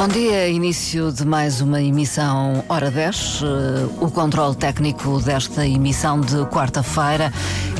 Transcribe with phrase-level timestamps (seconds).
[0.00, 3.42] Bom dia, início de mais uma emissão Hora 10.
[3.42, 3.46] Uh,
[4.00, 7.30] o controle técnico desta emissão de quarta-feira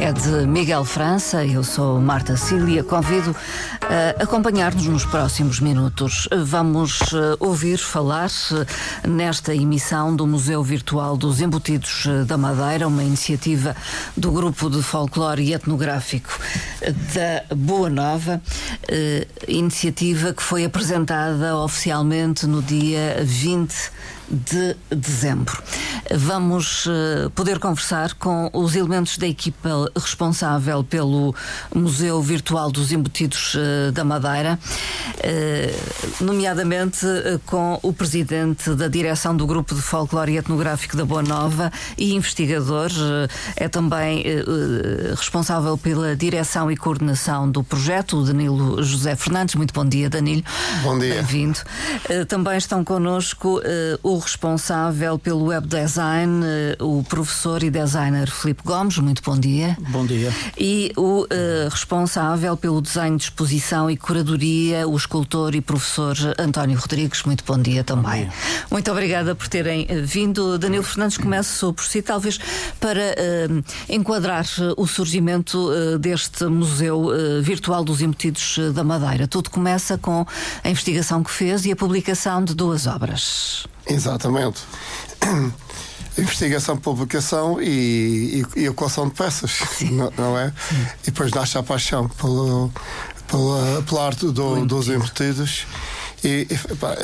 [0.01, 1.45] é de Miguel França.
[1.45, 2.83] Eu sou Marta Cília.
[2.83, 3.37] Convido
[3.83, 6.27] a acompanhar-nos nos próximos minutos.
[6.47, 13.05] Vamos uh, ouvir falar uh, nesta emissão do Museu Virtual dos Embutidos da Madeira, uma
[13.05, 13.77] iniciativa
[14.17, 16.31] do Grupo de Folclore e Etnográfico
[17.15, 18.41] da Boa Nova,
[19.47, 23.75] iniciativa que foi apresentada oficialmente no dia 20
[24.31, 25.61] de dezembro.
[26.13, 31.35] Vamos uh, poder conversar com os elementos da equipa responsável pelo
[31.75, 34.59] Museu Virtual dos Embutidos uh, da Madeira,
[35.19, 37.07] uh, nomeadamente
[37.47, 42.15] com o presidente da direção do Grupo de Folclore e Etnográfico da Boa Nova e
[42.15, 42.91] investigador,
[43.57, 44.25] é também
[45.17, 49.55] responsável pela direção e coordenação do projeto, o Danilo José Fernandes.
[49.55, 50.43] Muito bom dia, Danilo.
[50.83, 51.15] Bom dia.
[51.15, 51.59] Bem-vindo.
[52.29, 53.61] também estão connosco
[54.03, 58.99] o responsável pelo web design, eh, o professor e designer Filipe Gomes.
[58.99, 59.77] Muito bom dia.
[59.91, 60.33] Bom dia.
[60.57, 61.27] E o uh,
[61.71, 67.23] responsável pelo design de exposição e curadoria, o escultor e professor António Rodrigues.
[67.25, 68.25] Muito bom dia também.
[68.25, 68.67] Bom dia.
[68.71, 70.59] Muito obrigada por terem eh, vindo.
[70.59, 72.39] Danilo Fernandes, começo por si, talvez
[72.79, 74.45] para uh, enquadrar
[74.77, 77.09] o surgimento uh, deste Museu
[77.43, 79.27] Virtual dos Embutidos da Madeira.
[79.27, 80.27] Tudo começa com
[80.63, 83.67] a investigação que fez e a publicação de duas obras.
[83.91, 84.63] Exatamente.
[86.19, 90.53] Investigação, publicação e, e, e equação de peças, não, não, é?
[90.69, 90.87] Sim.
[91.03, 92.71] E depois nasce a paixão pelo,
[93.29, 95.67] pela, pela arte do, dos embutidos.
[96.23, 96.97] E, e pá,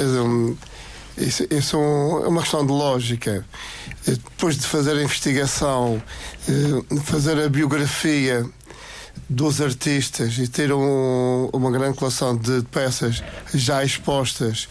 [1.17, 3.47] isso, isso, é uma questão de lógica.
[4.05, 6.03] Depois de fazer a investigação,
[6.49, 8.45] eh, fazer a biografia
[9.29, 14.69] dos artistas e ter um, uma grande coleção de peças já expostas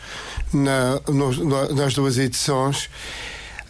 [0.54, 2.90] na, no, nas duas edições,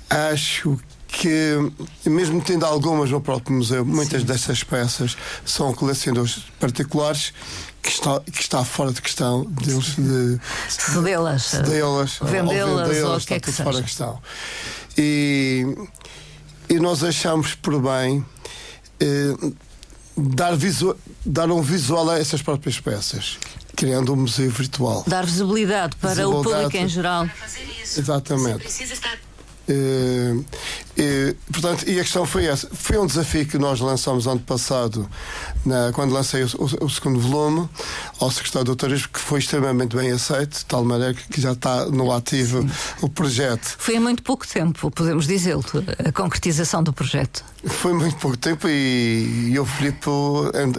[0.10, 0.78] acho
[1.08, 1.56] que,
[2.06, 4.28] mesmo tendo algumas no próprio museu, muitas Sim.
[4.28, 7.34] dessas peças são colecionadores particulares
[7.82, 13.22] que está, que está fora de questão deles de cedê-las, cedê-las vendê-las, vendê ou o
[13.22, 14.20] que é que fora de questão.
[14.98, 15.66] E,
[16.70, 18.26] e nós achamos por bem
[19.00, 19.36] eh,
[20.18, 20.58] dar,
[21.26, 23.38] dar um visual a essas próprias peças
[23.76, 25.04] criando um museu virtual.
[25.06, 27.30] Dar visibilidade para visibilidade, o público em geral.
[27.98, 28.66] Exatamente.
[29.68, 32.70] Uh, uh, portanto, e a questão foi essa.
[32.72, 35.10] Foi um desafio que nós lançamos ano passado,
[35.66, 37.68] na, quando lancei o, o, o, segundo volume,
[38.20, 41.86] ao secretário do Turismo, que foi extremamente bem aceito, de tal maneira que já está
[41.86, 42.70] no ativo Sim.
[43.02, 43.76] o projeto.
[43.80, 45.64] Foi há muito pouco tempo, podemos dizê-lo,
[46.08, 47.44] a concretização do projeto.
[47.66, 50.08] Foi muito pouco tempo e, e o Filipe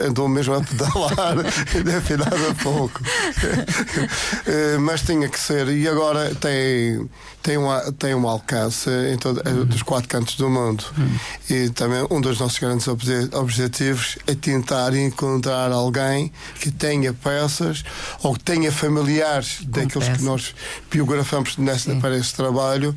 [0.00, 1.34] andou mesmo a pedalar,
[1.84, 3.00] deve nada pouco.
[3.00, 7.10] uh, mas tinha que ser, e agora tem,
[7.42, 8.75] tem, uma, tem um alcance
[9.12, 9.64] em todo, uhum.
[9.64, 10.84] dos quatro cantos do mundo.
[10.96, 11.18] Uhum.
[11.50, 12.86] E também um dos nossos grandes
[13.32, 17.84] objetivos é tentar encontrar alguém que tenha peças
[18.22, 20.54] ou que tenha familiares Com daqueles que nós
[20.90, 22.94] biografamos nessa, para esse trabalho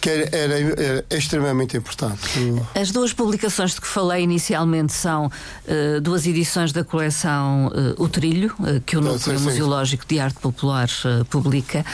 [0.00, 2.20] que era, era, era, extremamente importante.
[2.74, 8.08] As duas publicações de que falei inicialmente são uh, duas edições da coleção uh, O
[8.08, 10.88] Trilho, uh, que o Núcleo Museológico de Arte Popular
[11.28, 11.84] publica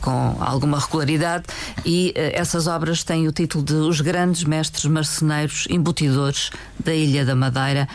[0.00, 1.44] com alguma regularidade,
[1.84, 7.34] e essas obras têm o título de Os Grandes Mestres Marceneiros Embutidores da Ilha da
[7.34, 7.88] Madeira,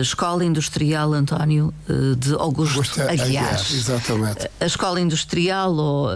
[0.00, 3.26] Escola Industrial António eh, de Augusto, Augusto Aguiar.
[3.26, 3.54] Aguiar.
[3.54, 4.50] Exatamente.
[4.60, 6.08] A Escola Industrial, ou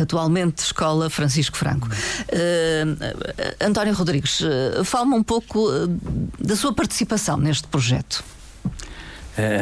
[0.00, 1.88] atualmente Escola Francisco Franco.
[1.88, 4.40] Uh, António Rodrigues,
[4.84, 5.68] fala-me um pouco
[6.38, 8.24] da sua participação neste projeto.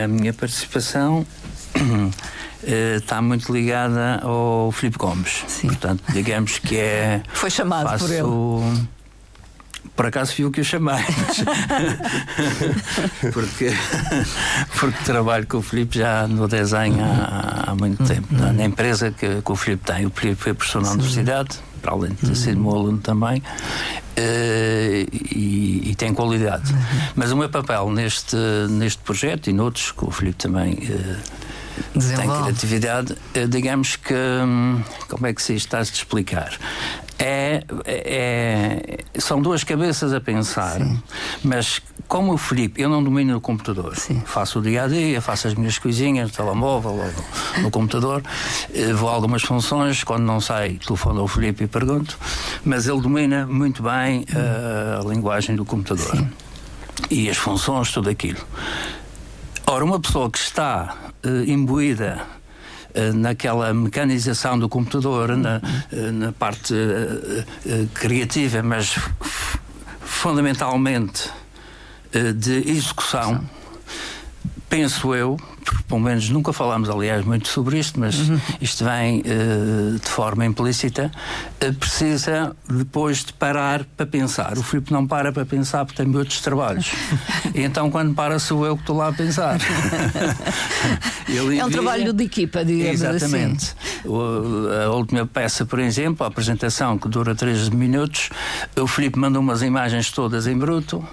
[0.04, 1.26] A minha participação
[2.96, 5.44] está muito ligada ao Filipe Gomes.
[5.46, 5.68] Sim.
[5.68, 7.22] Portanto, digamos que é.
[7.32, 8.88] Foi chamado faço, por ele
[9.96, 10.96] por acaso fui o que o chamei.
[13.32, 13.72] porque,
[14.78, 18.28] porque trabalho com o Filipe já no desenho há, há muito tempo.
[18.34, 18.52] Uhum.
[18.52, 20.04] Na empresa que, que, o Filipe tem.
[20.04, 23.38] O Filipe foi professor na universidade, para além de ter sido meu aluno também.
[23.38, 26.72] Uh, e, e, tem qualidade.
[26.72, 26.78] Uhum.
[27.16, 28.36] Mas o meu papel neste,
[28.68, 34.14] neste projeto e noutros, que o Filipe também uh, tem criatividade, uh, digamos que.
[34.14, 36.58] Hum, como é que se está a explicar?
[37.18, 41.02] É, é, são duas cabeças a pensar, Sim.
[41.42, 44.22] mas como o Felipe, eu não domino o computador, Sim.
[44.24, 47.06] faço o dia a dia, faço as minhas coisinhas no telemóvel ou
[47.56, 48.22] no, no computador,
[48.72, 52.18] eh, vou a algumas funções, quando não sei, telefono ao Felipe e pergunto,
[52.64, 56.30] mas ele domina muito bem uh, a linguagem do computador Sim.
[57.10, 58.40] e as funções, tudo aquilo.
[59.66, 62.35] Ora, uma pessoa que está uh, imbuída
[63.14, 65.60] naquela mecanização do computador, na,
[66.12, 66.74] na parte
[67.94, 68.98] criativa, mas
[70.00, 71.30] fundamentalmente
[72.36, 73.44] de execução,
[74.68, 78.40] penso eu, porque pelo menos nunca falámos, aliás, muito sobre isto, mas uhum.
[78.60, 81.10] isto vem uh, de forma implícita,
[81.62, 84.58] uh, precisa depois de parar para pensar.
[84.58, 86.92] O Filipe não para para pensar porque tem outros trabalhos.
[87.54, 89.58] e então, quando para, sou eu que estou lá a pensar.
[91.58, 93.16] é um trabalho de equipa, digamos assim.
[93.16, 93.64] Exatamente.
[93.64, 94.08] assim.
[94.08, 98.30] O, a última peça, por exemplo, a apresentação que dura 3 minutos,
[98.76, 101.04] o Filipe mandou umas imagens todas em bruto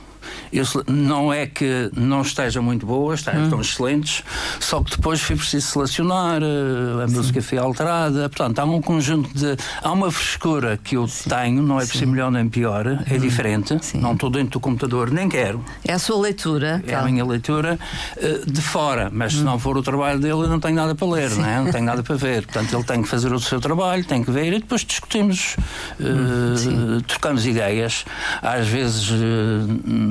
[0.51, 3.43] eu, não é que não estejam muito boas, estão, hum.
[3.43, 4.23] estão excelentes,
[4.59, 7.15] só que depois foi preciso selecionar, eh, a Sim.
[7.15, 9.55] música foi alterada, portanto, há um conjunto de.
[9.81, 11.29] Há uma frescura que eu Sim.
[11.29, 13.19] tenho, não é por ser melhor nem pior, é hum.
[13.19, 13.99] diferente, Sim.
[13.99, 15.63] não estou dentro do computador, nem quero.
[15.83, 16.83] É a sua leitura.
[16.87, 17.79] É a minha leitura
[18.17, 19.39] eh, de fora, mas hum.
[19.39, 21.57] se não for o trabalho dele, eu não tenho nada para ler, não, é?
[21.57, 22.45] não tenho nada para ver.
[22.45, 25.55] Portanto, ele tem que fazer o seu trabalho, tem que ver e depois discutimos,
[25.99, 28.05] uh, trocamos ideias.
[28.41, 29.13] Às vezes uh,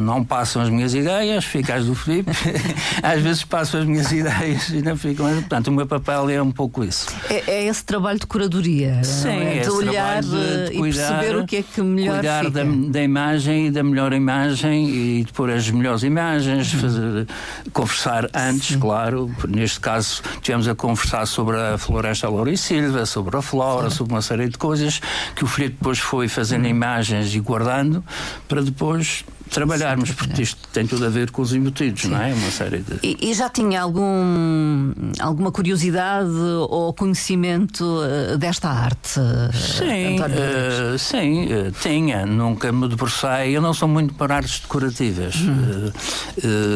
[0.02, 2.30] não passam as minhas ideias, fica as do Filipe,
[3.02, 5.26] às vezes passo as minhas ideias e não ficam.
[5.32, 7.06] Portanto, o meu papel é um pouco isso.
[7.30, 9.60] É, é esse trabalho de curadoria, Sim, é?
[9.60, 10.28] de olhar de,
[10.70, 12.64] de cuidar, e perceber o que é que melhor cuidar fica.
[12.64, 16.80] Da, da imagem e da melhor imagem e de pôr as melhores imagens, uhum.
[16.80, 17.26] fazer,
[17.72, 18.78] conversar antes, Sim.
[18.78, 19.30] claro.
[19.48, 23.96] Neste caso, tivemos a conversar sobre a floresta Silva, sobre a flora, Sim.
[23.96, 25.00] sobre uma série de coisas
[25.34, 26.70] que o Filipe depois foi fazendo uhum.
[26.70, 28.04] imagens e guardando
[28.48, 32.08] para depois trabalharmos, Sim, porque isto tem tudo a ver com os embutidos, Sim.
[32.08, 32.32] não é?
[32.32, 32.98] Uma série de.
[33.02, 39.20] E, e, já tinha algum, alguma curiosidade ou conhecimento uh, desta arte?
[39.52, 42.26] Sim, uh, sim, uh, tinha.
[42.26, 43.56] Nunca me debrucei.
[43.56, 45.36] Eu não sou muito para artes decorativas.
[45.36, 45.92] Hum.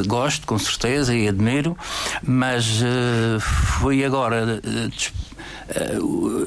[0.06, 1.76] gosto, com certeza, e admiro,
[2.22, 2.80] mas
[3.40, 5.35] fui agora uh,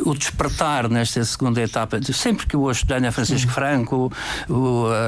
[0.05, 1.99] o despertar nesta segunda etapa.
[2.01, 3.53] Sempre que eu ouço Daniel Francisco Sim.
[3.55, 4.11] Franco,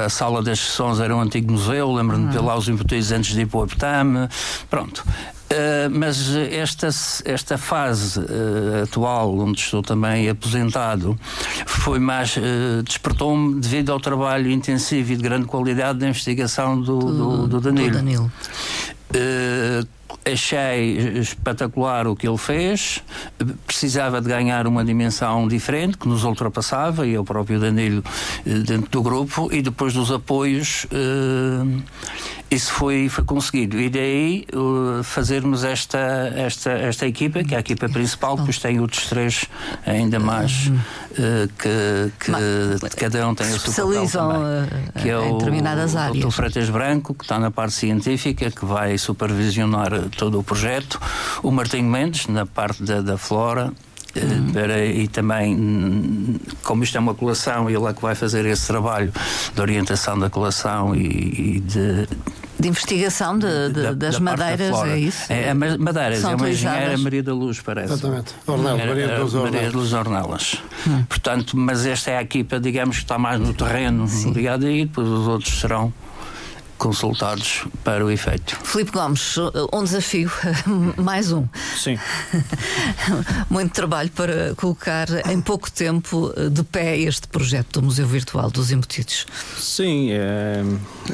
[0.04, 3.34] a Sala das Sessões era um antigo museu, lembro-me de ver lá os emboteiros antes
[3.34, 3.66] de ir para o.
[4.68, 5.04] Pronto.
[5.52, 6.88] Uh, mas esta,
[7.26, 11.18] esta fase uh, atual, onde estou também aposentado,
[11.66, 12.38] foi mais.
[12.38, 17.60] Uh, despertou-me devido ao trabalho intensivo e de grande qualidade da investigação do, do, do
[17.60, 17.90] Danilo.
[17.90, 18.32] Do Danilo
[20.24, 23.02] achei espetacular o que ele fez,
[23.66, 28.04] precisava de ganhar uma dimensão diferente, que nos ultrapassava, e eu próprio Danilo
[28.46, 31.82] eh, dentro do grupo, e depois dos apoios, uh,
[32.50, 33.80] isso foi, foi conseguido.
[33.80, 34.46] E daí
[35.02, 39.46] fazermos esta, esta, esta equipa, que é a equipa principal, depois tem outros três
[39.86, 42.12] ainda mais uh, que,
[42.88, 46.24] que cada um tem o seu papel também, que é o, determinadas áreas.
[46.24, 51.00] O Freitas Branco, que está na parte científica, que vai supervisionar todo o projeto,
[51.42, 53.72] o Martinho Mendes, na parte da, da flora,
[54.14, 54.52] Uhum.
[54.52, 59.10] Para, e também, como isto é uma colação, ele é que vai fazer esse trabalho
[59.54, 62.06] de orientação da colação e, e de
[62.62, 65.32] de investigação de, de, da, das da madeiras, é isso?
[65.32, 67.94] É, é madeiras, São é uma engenheira Maria da Luz, parece.
[67.94, 68.34] Exatamente.
[68.46, 69.52] Ornel, Maria da Luz Ornelas.
[69.52, 70.62] Maria da Luz Ornelas.
[70.86, 71.04] Hum.
[71.08, 74.30] Portanto, mas esta é a equipa, digamos, que está mais no terreno, Sim.
[74.30, 75.92] ligado aí, depois os outros serão
[76.82, 78.58] consultados para o efeito.
[78.64, 79.36] Filipe Gomes,
[79.72, 80.28] um desafio,
[80.98, 81.46] mais um.
[81.76, 81.96] Sim.
[83.48, 88.72] Muito trabalho para colocar em pouco tempo de pé este projeto do Museu Virtual dos
[88.72, 89.26] Embutidos.
[89.56, 90.64] Sim, é,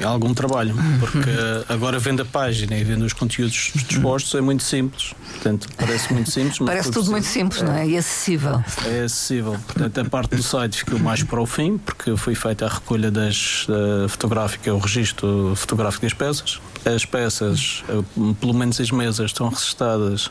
[0.01, 1.29] é algum trabalho, porque
[1.69, 5.13] agora vendo a página e vendo os conteúdos dispostos é muito simples.
[5.33, 6.59] Portanto, parece muito simples.
[6.61, 7.87] parece tudo muito simples, é, não é?
[7.87, 8.65] E acessível.
[8.87, 9.59] É acessível.
[9.67, 13.11] Portanto, a parte do site ficou mais para o fim, porque foi feita a recolha
[13.11, 16.61] das uh, fotográfica, o registro fotográfico das peças.
[16.85, 20.31] As peças, eh, pelo menos as mesas, estão registadas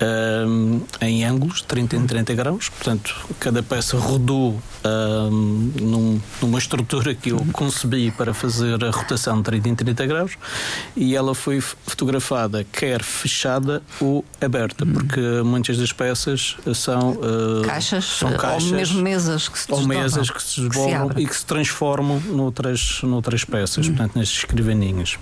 [0.00, 2.68] um, em ângulos, 30 em 30 graus.
[2.68, 9.36] Portanto, cada peça rodou um, num, numa estrutura que eu concebi para fazer a rotação
[9.38, 10.32] de 30 em 30 graus
[10.96, 14.92] e ela foi fotografada quer fechada ou aberta, hum.
[14.92, 19.96] porque muitas das peças são uh, caixas, são caixas ou mesmo mesas que se desdobram,
[19.96, 23.90] ou mesas que se desdobram e que se transformam noutras, noutras peças, hum.
[23.90, 25.18] portanto, nestes escrivaninhos.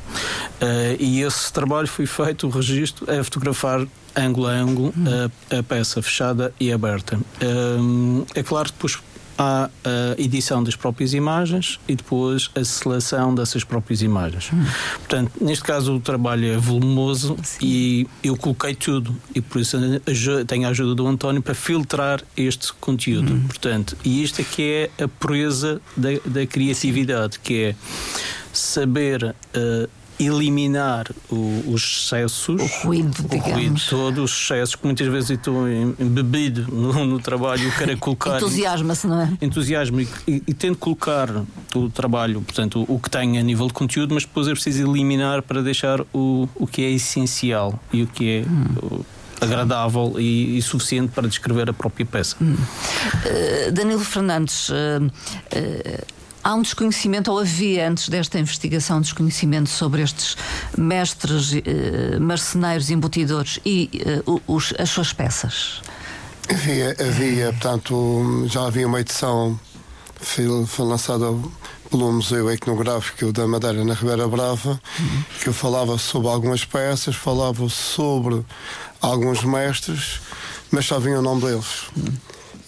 [0.61, 3.87] Uh, e esse trabalho foi feito, o registro, é fotografar
[4.20, 5.04] ângulo a ângulo hum.
[5.50, 7.18] a, a, peça fechada e aberta.
[7.42, 8.98] Um, é claro que depois
[9.38, 14.50] há a edição das próprias imagens e depois a seleção dessas próprias imagens.
[14.52, 14.64] Hum.
[14.96, 17.58] Portanto, neste caso o trabalho é volumoso Sim.
[17.62, 19.78] e eu coloquei tudo e por isso
[20.46, 23.32] tenho a ajuda do António para filtrar este conteúdo.
[23.32, 23.44] Hum.
[23.46, 27.75] Portanto, e isto é que é a pureza da, da criatividade, que é
[28.52, 35.06] saber uh, eliminar o, os excessos, o ruído, o ruído todo, os excessos que muitas
[35.06, 38.37] vezes estou embebido no, no trabalho, quero colocar.
[38.37, 39.32] Entusiasma-se, não é?
[39.40, 41.28] Entusiasmo e, e, e tento colocar
[41.75, 44.88] o trabalho, portanto, o, o, que tem a nível de conteúdo, mas depois é preciso
[44.90, 48.44] eliminar para deixar o, o que é essencial e o que é.
[48.46, 49.04] Hum
[49.40, 52.37] agradável e, e, suficiente para descrever a própria peça.
[52.40, 52.54] Hum.
[52.54, 60.02] Uh, Danilo Fernandes, uh, uh, há um desconhecimento, ou havia antes desta investigação, desconhecimento sobre
[60.02, 60.37] estes
[60.76, 61.52] mestres
[62.21, 63.90] marceneiros embutidores e
[64.47, 65.83] os, as suas peças?
[66.50, 69.59] Havia, havia, portanto, já havia uma edição,
[70.16, 71.26] foi, foi lançada
[71.90, 75.25] pelo Museu Etnográfico da Madeira na Ribeira Brava, uhum.
[75.40, 78.45] que eu falava sobre algumas peças, falava sobre
[79.00, 80.21] alguns mestres,
[80.71, 81.88] mas só vinha o nome deles.
[81.97, 82.12] Uhum.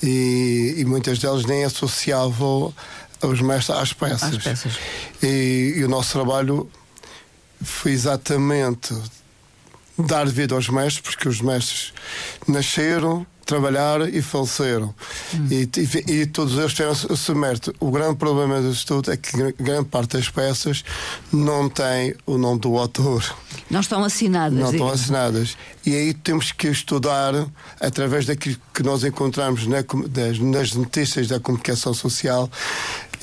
[0.02, 2.72] E, e, muitas delas nem associavam
[3.22, 4.36] os mestres às peças.
[4.36, 4.72] Às peças.
[5.22, 6.70] E, e o nosso trabalho
[7.62, 8.94] foi exatamente
[9.98, 11.92] dar vida aos mestres, porque os mestres
[12.48, 14.94] nasceram, trabalharam e faleceram.
[15.34, 15.48] Hum.
[15.50, 15.68] E,
[16.08, 17.74] e, e, todos eles tiveram o mérito.
[17.80, 20.84] O grande problema do estudo é que grande parte das peças
[21.32, 23.36] não tem o nome do autor.
[23.68, 24.58] Não estão assinadas.
[24.58, 25.56] Não estão assinadas.
[25.84, 27.34] E aí temos que estudar,
[27.80, 29.78] através daquilo que nós encontramos na,
[30.40, 32.48] nas notícias da comunicação social,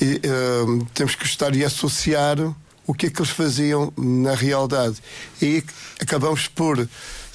[0.00, 2.38] e, uh, temos que estudar e associar
[2.86, 4.96] o que é que eles faziam na realidade.
[5.42, 5.62] E
[6.00, 6.88] acabamos por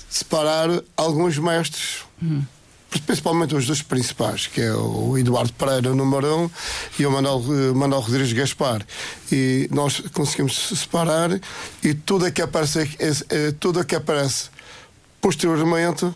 [0.10, 2.00] separar alguns mestres.
[2.22, 2.44] Hum
[3.00, 6.50] principalmente os dois principais, que é o Eduardo Pereira, número um,
[6.98, 8.86] e o Manuel, eh, Manuel Rodrigues Gaspar.
[9.32, 11.40] E nós conseguimos separar
[11.84, 14.50] e tudo que aparece, é, é, tudo que aparece
[15.22, 16.10] posteriormente,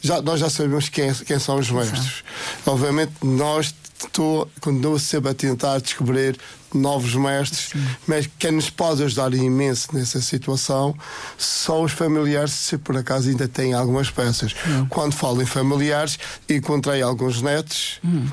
[0.00, 2.24] já, nós já sabemos quem, quem são os mestres.
[2.66, 3.72] Obviamente, nós
[4.06, 6.38] estou, continuo sempre a tentar descobrir
[6.74, 7.86] novos mestres, Sim.
[8.06, 10.94] mas quem nos pode ajudar imenso nessa situação
[11.36, 14.54] são os familiares, se por acaso ainda têm algumas peças.
[14.66, 14.86] Hum.
[14.88, 16.18] Quando falo em familiares,
[16.48, 18.00] encontrei alguns netos.
[18.04, 18.26] Hum.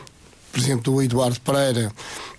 [0.52, 1.92] Por exemplo, o Eduardo Pereira,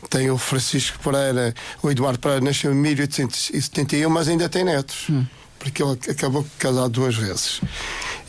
[0.08, 1.54] tem o Francisco Pereira.
[1.82, 5.24] O Eduardo Pereira nasceu em 1871, mas ainda tem netos, hum.
[5.58, 7.60] porque ele acabou casar duas vezes.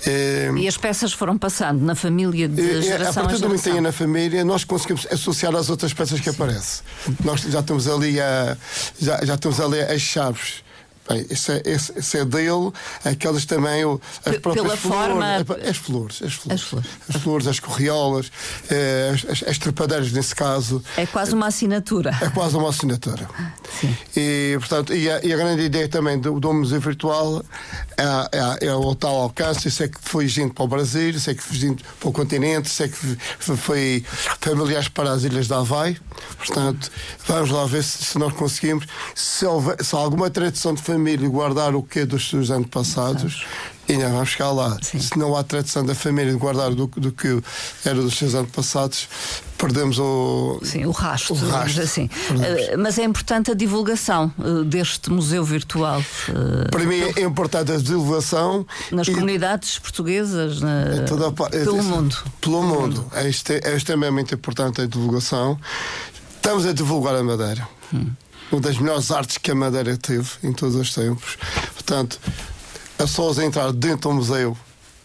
[0.06, 3.64] É, e as peças foram passando na família de é, geração a partir do momento
[3.64, 6.84] que na família, nós conseguimos associar às outras peças que aparecem.
[7.24, 8.58] Nós já estamos ali a,
[9.00, 10.64] já, já estamos ali as chaves
[11.12, 12.72] Bem, esse, é, é dele,
[13.04, 13.84] aquelas também,
[14.26, 15.26] as próprias Pela flores, forma...
[15.70, 18.32] as flores, as flores, as flores, as, flores, as corriolas,
[18.70, 20.82] eh, as, as, as trepadeiras nesse caso.
[20.96, 22.18] É quase uma assinatura.
[22.22, 23.28] É quase uma assinatura.
[23.80, 23.96] Sim.
[24.16, 27.44] E, portanto, e a, e a grande ideia também do, do museu virtual
[27.98, 29.68] é, é, é, o tal alcance.
[29.68, 32.12] Isso é que foi gente para o Brasil, isso é que foi gente para o
[32.12, 32.96] continente, isso é que
[33.58, 34.06] foi
[34.40, 35.98] familiares para as ilhas da Havaí.
[36.38, 36.90] Portanto,
[37.28, 38.86] vamos lá ver se, se nós conseguimos.
[39.14, 43.46] Se, houver, se alguma tradição de família guardar o que dos seus antepassados,
[43.90, 44.78] ainda vamos chegar lá.
[44.82, 45.00] Sim.
[45.00, 47.42] Se não há tradição da família de guardar do, do que
[47.86, 49.08] era dos seus antepassados,
[49.58, 51.36] perdemos o, Sim, o rastro.
[51.36, 51.84] O rastro.
[51.84, 52.06] Assim.
[52.06, 56.00] Uh, mas é importante a divulgação uh, deste museu virtual.
[56.30, 58.66] Uh, Para mim é importante a divulgação.
[58.92, 62.18] Nas e, comunidades portuguesas, na, toda, pelo é, mundo.
[62.40, 63.06] Pelo mundo.
[63.14, 65.60] É, é extremamente importante a divulgação.
[66.36, 67.68] Estamos a divulgar a Madeira.
[67.94, 68.12] Hum
[68.52, 71.38] uma das melhores artes que a Madeira teve em todos os tempos.
[71.74, 72.20] Portanto,
[73.00, 74.58] as pessoas a entrar dentro do museu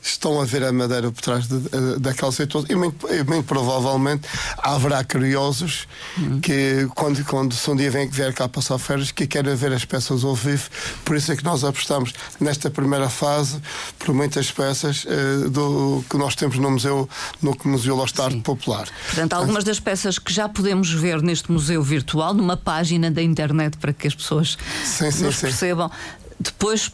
[0.09, 2.67] estão a ver a Madeira por trás de, de, daquela situação.
[2.71, 5.87] E muito, muito, provavelmente haverá curiosos
[6.17, 6.41] uhum.
[6.41, 9.85] que quando, quando se um dia vem vier cá passar férias que querem ver as
[9.85, 10.69] peças ao vivo.
[11.05, 13.61] Por isso é que nós apostamos nesta primeira fase
[13.99, 17.09] por muitas peças uh, do, que nós temos no museu
[17.43, 18.89] no Museu Lost Art Popular.
[19.07, 23.77] Portanto, algumas das peças que já podemos ver neste museu virtual numa página da internet
[23.77, 25.91] para que as pessoas sim, sim, nos percebam.
[26.39, 26.93] Depois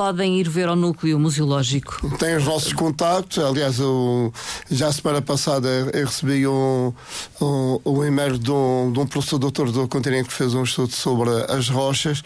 [0.00, 2.16] podem ir ver ao núcleo museológico?
[2.16, 3.44] Tem os nossos contactos.
[3.44, 4.32] Aliás, eu,
[4.70, 6.90] já a semana passada eu recebi um,
[7.38, 10.94] um, um e-mail de um, de um professor doutor do continente que fez um estudo
[10.94, 12.22] sobre as rochas.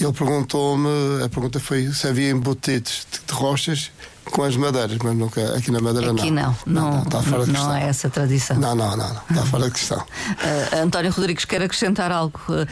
[0.00, 3.90] Ele perguntou-me, a pergunta foi se havia embutidos de, de rochas
[4.24, 6.56] com as madeiras, mas nunca aqui na Madeira aqui não.
[6.64, 8.56] Não, não, não, está fora de não é essa tradição.
[8.56, 9.98] Não, não, não, não está fora de questão.
[9.98, 12.40] Uh, António Rodrigues quer acrescentar algo.
[12.48, 12.66] Uh,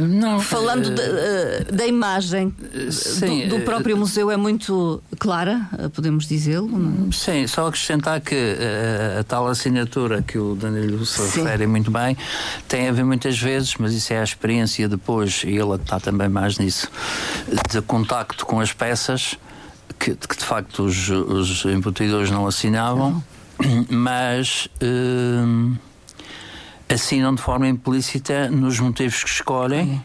[0.00, 2.54] não, Falando uh, de, uh, da imagem
[2.90, 6.68] sim, do, do, próprio museu, é muito clara, podemos dizê-lo?
[7.12, 8.56] Sim, só acrescentar que
[9.18, 12.16] a tal assinatura que o Danilo se refere muito bem
[12.68, 16.28] tem a ver muitas vezes, mas isso é a experiência depois, e ele está também
[16.28, 16.90] mais nisso,
[17.70, 19.36] de contacto com as peças.
[19.98, 23.22] Que, que de facto os, os embutidores não assinavam,
[23.58, 23.86] não.
[23.90, 24.66] mas
[26.92, 30.02] assinam de forma implícita nos motivos que escolhem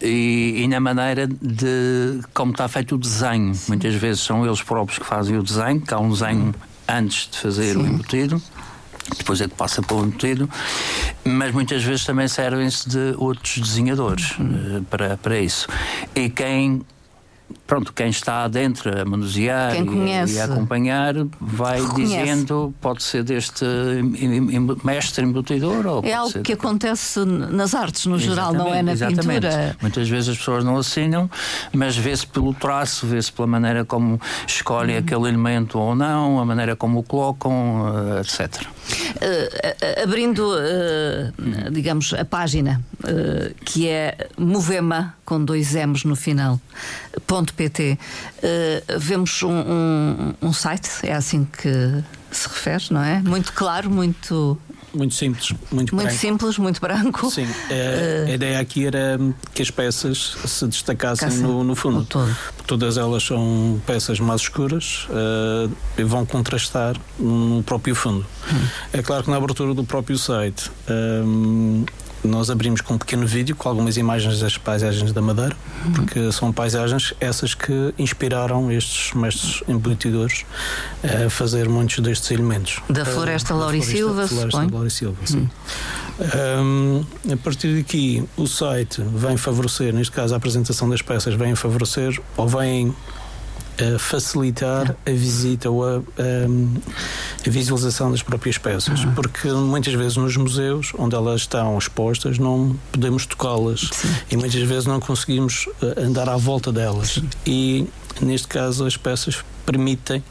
[0.00, 3.54] e, e, na maneira de como está feito o desenho.
[3.54, 3.64] Sim.
[3.68, 6.54] Muitas vezes são eles próprios que fazem o desenho, que há um desenho
[6.88, 7.82] antes de fazer Sim.
[7.82, 8.42] o embutido
[9.16, 10.48] depois é que passa para o embutido,
[11.24, 15.66] mas muitas vezes também servem-se de outros desenhadores uh, para, para isso.
[16.14, 16.82] E quem
[17.70, 23.64] pronto, quem está dentro a manusear e, e, a acompanhar vai dizendo, pode ser deste
[24.82, 29.46] mestre embutidor ou É algo que acontece nas artes no geral, não é na exatamente.
[29.46, 29.76] pintura.
[29.80, 31.30] Muitas vezes as pessoas não assinam,
[31.72, 35.02] mas vê-se pelo traço, vê-se pela maneira como escolhem uhum.
[35.02, 37.84] aquele elemento ou não, a maneira como o colocam,
[38.16, 38.66] eh, etc.
[38.90, 46.60] Uh, abrindo, uh, digamos, a página uh, que é Movema com dois M's no final,
[47.26, 47.98] ponto .pt,
[48.98, 53.20] vemos um, um, um site, é assim que se refere, não é?
[53.20, 54.58] Muito claro, muito
[54.92, 56.20] muito simples, muito, muito branco.
[56.20, 57.30] simples, muito branco.
[57.30, 59.18] Sim, é, uh, a ideia aqui era
[59.54, 62.06] que as peças se destacassem no, no, fundo.
[62.66, 68.26] Todas elas são peças mais escuras uh, e vão contrastar no próprio fundo.
[68.52, 68.66] Hum.
[68.92, 70.70] É claro que na abertura do próprio site.
[70.88, 71.84] Um,
[72.22, 75.92] nós abrimos com um pequeno vídeo com algumas imagens das paisagens da Madeira, uhum.
[75.92, 80.44] porque são paisagens essas que inspiraram estes mestres embutidores
[81.02, 82.80] a fazer muitos destes elementos.
[82.88, 85.38] Da Floresta Lauri Silva, Floresta Lauri Silva, sim.
[85.38, 85.48] Uhum.
[86.60, 91.54] Um, a partir daqui, o site vem favorecer, neste caso a apresentação das peças, vem
[91.54, 92.94] favorecer ou vem
[93.98, 99.14] facilitar a visita ou a, a, a, visualização das próprias peças, uhum.
[99.14, 103.90] porque muitas vezes nos museus onde elas estão expostas não podemos tocá-las
[104.30, 107.14] e muitas vezes não conseguimos eh, andar à volta delas.
[107.14, 107.28] Sim.
[107.46, 107.86] E
[108.20, 110.22] neste caso as peças permitem,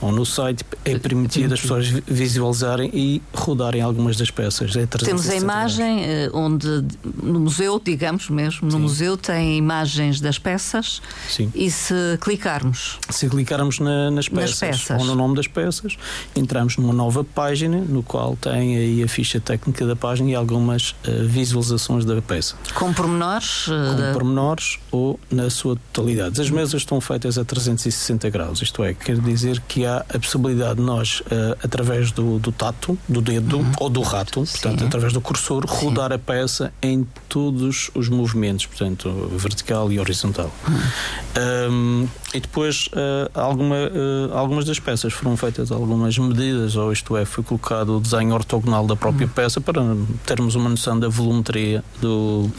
[0.00, 4.76] ou no site é permitido as pessoas visualizarem e rodarem algumas das peças.
[4.76, 6.84] É Temos a imagem eh, onde,
[7.22, 8.78] no museu, digamos mesmo, no Sim.
[8.78, 11.50] museu tem imagens das peças Sim.
[11.54, 12.98] e se clicarmos.
[13.08, 15.96] Se clicarmos na, nas, peças, nas, peças, ou no nome das peças,
[16.36, 20.90] entramos numa nova página no qual tem aí a ficha técnica da página e algumas
[20.90, 22.56] uh, visualizações da peça.
[22.74, 23.68] Com pormenores?
[23.68, 26.40] Uh, Com pormenores ou na sua totalidade.
[26.40, 30.76] As mesas estão feitas a 360 graus, isto é, quer dizer que há a possibilidade
[30.76, 33.72] de nós, uh, através do, do tato, do dedo uhum.
[33.80, 34.86] ou do rato, portanto, Sim.
[34.86, 36.14] através do cursor, rodar Sim.
[36.14, 40.50] a peça em todos os movimentos, portanto, vertical e horizontal.
[40.68, 41.72] Uhum.
[41.72, 47.16] Um, e depois, uh, alguma, uh, algumas das peças foram feitas algumas medidas, ou isto
[47.16, 49.32] é, foi colocado o desenho ortogonal da própria uhum.
[49.32, 49.82] peça para
[50.24, 52.50] termos uma noção da volumetria do,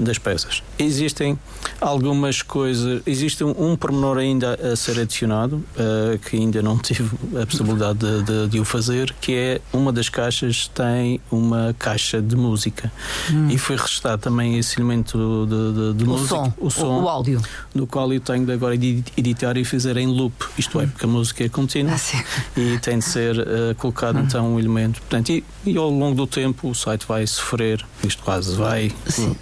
[0.00, 0.62] das peças.
[0.78, 1.38] Existem
[1.80, 7.10] algumas coisas, existe um, um pormenor ainda a ser adicionado, uh, que ainda não tive
[7.40, 12.20] a possibilidade de, de, de, o fazer, que é uma das caixas tem uma caixa
[12.20, 12.92] de música
[13.30, 13.48] hum.
[13.48, 17.08] e foi registado também esse elemento de, de, o música, som, o som, o, o,
[17.08, 17.42] áudio,
[17.74, 21.08] do qual eu tenho de agora editar e fazer em loop, isto é, porque a
[21.08, 22.24] música é contínua ah,
[22.56, 24.24] e tem de ser uh, colocado hum.
[24.24, 25.00] então um elemento.
[25.00, 28.92] Portanto, e, e, ao longo do tempo o site vai sofrer, isto quase vai,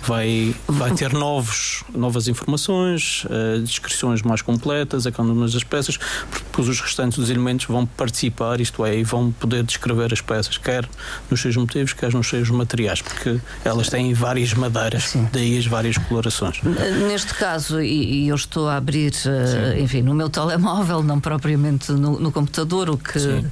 [0.02, 5.98] vai, vai ter novos, novas informações, uh, descrições mais completas, a cada uma das peças,
[6.30, 10.20] porque depois os restantes dos elementos vão participar, isto é, e vão poder descrever as
[10.20, 10.88] peças, quer
[11.30, 15.28] nos seus motivos, quer nos seus materiais, porque elas têm várias madeiras, Sim.
[15.32, 16.60] daí as várias colorações.
[17.08, 22.18] Neste caso, e, eu estou a abrir, uh, enfim, no meu telemóvel, não propriamente no,
[22.18, 23.50] no computador, o que uh,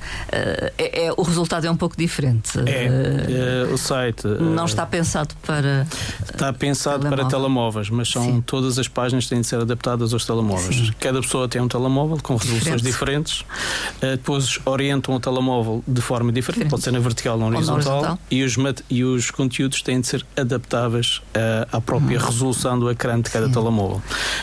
[0.79, 2.59] é, é, o resultado é um pouco diferente.
[2.67, 5.87] É, uh, o site não está pensado para
[6.23, 7.25] está pensado telemóvel.
[7.25, 8.41] para telemóveis, mas são Sim.
[8.45, 10.75] todas as páginas têm de ser adaptadas aos telemóveis.
[10.75, 10.95] Sim.
[10.99, 13.41] Cada pessoa tem um telemóvel com resoluções diferentes.
[13.41, 16.71] Uh, depois orientam o telemóvel de forma diferente, diferente.
[16.71, 18.19] pode ser na vertical ou na horizontal, horizontal.
[18.31, 18.57] E, os
[18.91, 22.25] e os conteúdos têm de ser adaptáveis uh, à própria hum.
[22.25, 23.53] resolução do ecrã de cada Sim.
[23.53, 24.03] telemóvel.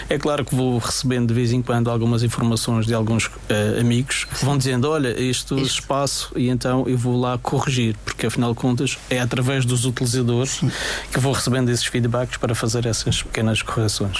[0.09, 4.25] É claro que vou recebendo de vez em quando algumas informações de alguns uh, amigos
[4.25, 5.59] que vão dizendo: Olha, este Isto.
[5.59, 10.51] espaço, e então eu vou lá corrigir, porque afinal de contas é através dos utilizadores
[10.51, 10.71] Sim.
[11.11, 14.17] que vou recebendo esses feedbacks para fazer essas pequenas correções.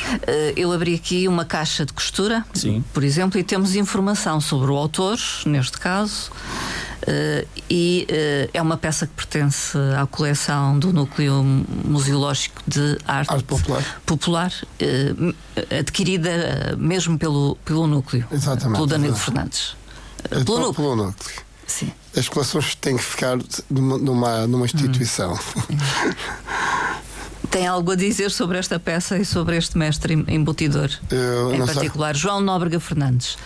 [0.56, 2.84] eu abri aqui uma caixa de costura, Sim.
[2.94, 6.32] por exemplo, e temos informação sobre o autor, neste caso.
[7.04, 13.30] Uh, e uh, é uma peça que pertence à coleção do Núcleo Museológico de Arte,
[13.30, 15.36] arte Popular, popular uh,
[15.78, 19.76] adquirida mesmo pelo, pelo Núcleo, Exatamente, pelo Danilo Fernandes.
[20.30, 20.74] pelo, então, núcleo.
[20.74, 21.36] pelo Núcleo.
[21.68, 21.92] Sim.
[22.16, 23.38] As coleções têm que ficar
[23.70, 25.34] numa, numa instituição.
[25.34, 25.78] Hum.
[27.54, 30.90] Tem algo a dizer sobre esta peça e sobre este mestre embutidor?
[31.12, 32.24] Eu, em particular, sei.
[32.24, 33.38] João Nóbrega Fernandes.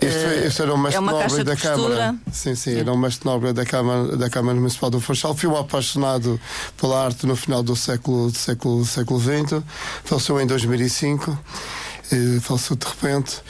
[0.00, 2.16] Este, este era o mestre é nobre da Câmara.
[2.32, 5.36] Sim, sim, era o mestre nobre da Câmara, da Câmara Municipal do Funchal.
[5.36, 6.40] Foi um apaixonado
[6.76, 9.62] pela arte no final do século, do século, século XX.
[10.02, 11.38] Faleceu em 2005
[12.40, 13.40] faleceu de repente.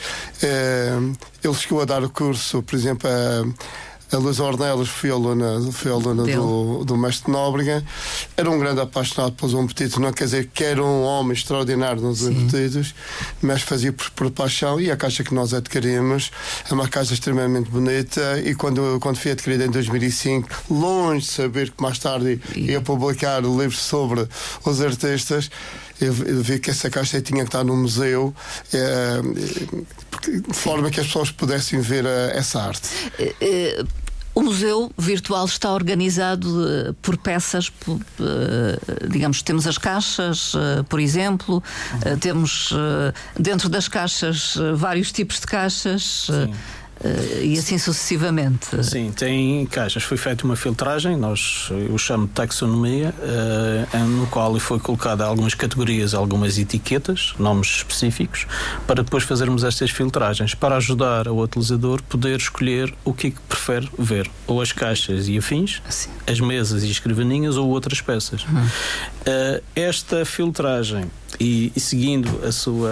[0.41, 0.97] Eh,
[1.43, 3.43] ele chegou a dar o curso, por exemplo, a
[4.15, 7.83] a Luís Ornelas foi aluna, foi aluna do, do mestre Nóbrega.
[8.37, 12.21] Era um grande apaixonado pelos embutidos, não quer dizer que era um homem extraordinário nos
[12.21, 12.93] embutidos,
[13.41, 14.79] mas fazia por, por, paixão.
[14.79, 16.31] E a caixa que nós adquirimos
[16.69, 18.39] é uma caixa extremamente bonita.
[18.45, 23.41] E quando, quando foi adquirida em 2005, longe de saber que mais tarde ia publicar
[23.41, 24.27] livros sobre
[24.63, 25.49] os artistas,
[25.99, 28.33] eu vi que essa caixa tinha que estar no museu
[28.73, 29.21] é,
[30.27, 32.89] de forma que as pessoas pudessem ver a, essa arte.
[33.19, 34.02] Uh,
[34.35, 38.01] o museu virtual está organizado uh, por peças, uh,
[39.09, 41.61] digamos, temos as caixas, uh, por exemplo,
[42.19, 42.73] temos
[43.39, 46.27] dentro das caixas vários tipos de caixas.
[46.27, 46.53] Sim
[47.41, 48.83] e assim sucessivamente.
[48.83, 50.03] Sim, tem caixas.
[50.03, 55.53] Foi feita uma filtragem, nós, eu chamo de taxonomia, uh, no qual foi colocada algumas
[55.53, 58.47] categorias, algumas etiquetas, nomes específicos,
[58.87, 63.41] para depois fazermos estas filtragens, para ajudar o utilizador poder escolher o que é que
[63.41, 66.09] prefere ver, ou as caixas e afins, Sim.
[66.27, 68.43] as mesas e escrivaninhas ou outras peças.
[68.45, 68.63] Uhum.
[68.63, 71.05] Uh, esta filtragem
[71.39, 72.91] e, e, seguindo a sua,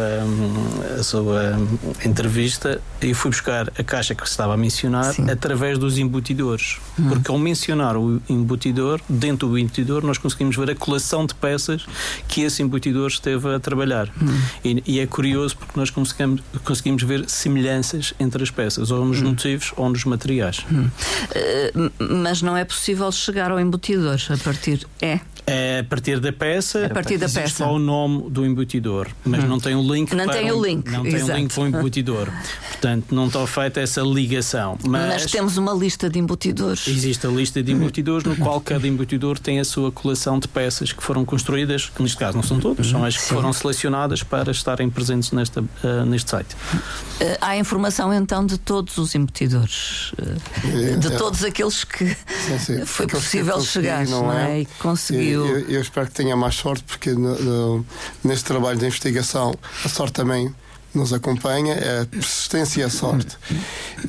[0.99, 1.59] a sua
[2.03, 5.29] entrevista, eu fui buscar a caixa que estava a mencionar Sim.
[5.29, 6.77] através dos embutidores.
[6.99, 7.09] Hum.
[7.09, 11.85] Porque ao mencionar o embutidor, dentro do embutidor, nós conseguimos ver a coleção de peças
[12.27, 14.09] que esse embutidor esteve a trabalhar.
[14.21, 14.41] Hum.
[14.63, 19.21] E, e, é curioso porque nós conseguimos, conseguimos ver semelhanças entre as peças, ou nos
[19.21, 19.29] hum.
[19.29, 20.59] motivos ou nos materiais.
[20.59, 24.87] Uh, mas não é possível chegar ao embutidor a partir.
[25.01, 25.19] É?
[25.45, 26.85] É a partir da peça.
[26.85, 27.49] A partir da peça.
[27.49, 29.47] só o nome do embutidor, mas hum.
[29.47, 30.13] não tem o link.
[30.15, 30.89] Não tem o link.
[30.89, 32.31] Não tem o link para o embutidor.
[32.69, 34.77] Portanto, não está feita essa ligação.
[34.87, 36.87] Mas, mas, temos uma lista de embutidores.
[36.87, 40.93] Existe a lista de embutidores, no qual cada embutidor tem a sua coleção de peças
[40.93, 43.35] que foram construídas, que neste caso não são todas, são as que Sim.
[43.35, 46.53] foram selecionadas para estarem presentes nesta, uh, neste site.
[46.53, 52.85] Uh, há informação então de todos os embutidores, uh, de todos aqueles que sim, sim.
[52.87, 54.59] foi aqueles possível que chegar, não é?
[54.59, 54.61] é?
[54.61, 57.85] E conseguiu eu, eu, espero que tenha mais sorte, porque no, no,
[58.23, 59.53] neste trabalho de investigação
[59.83, 60.53] a sorte também
[60.93, 63.37] nos acompanha, é persistência e a sorte.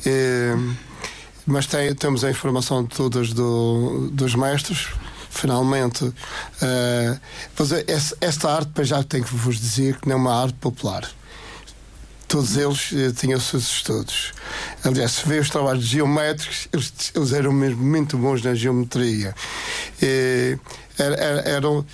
[0.05, 0.55] É,
[1.45, 4.87] mas tem, temos a informação de todas do, dos mestres,
[5.29, 6.05] finalmente.
[6.05, 7.19] Uh,
[7.55, 7.85] pois é,
[8.21, 11.09] esta arte, já tenho que vos dizer que não é uma arte popular
[12.25, 14.33] todos eles eh, tinham seus estudos.
[14.83, 19.35] Aliás, se vê os trabalhos geométricos, eles, eles eram mesmo muito bons na geometria.
[20.97, 21.85] Era, era, eram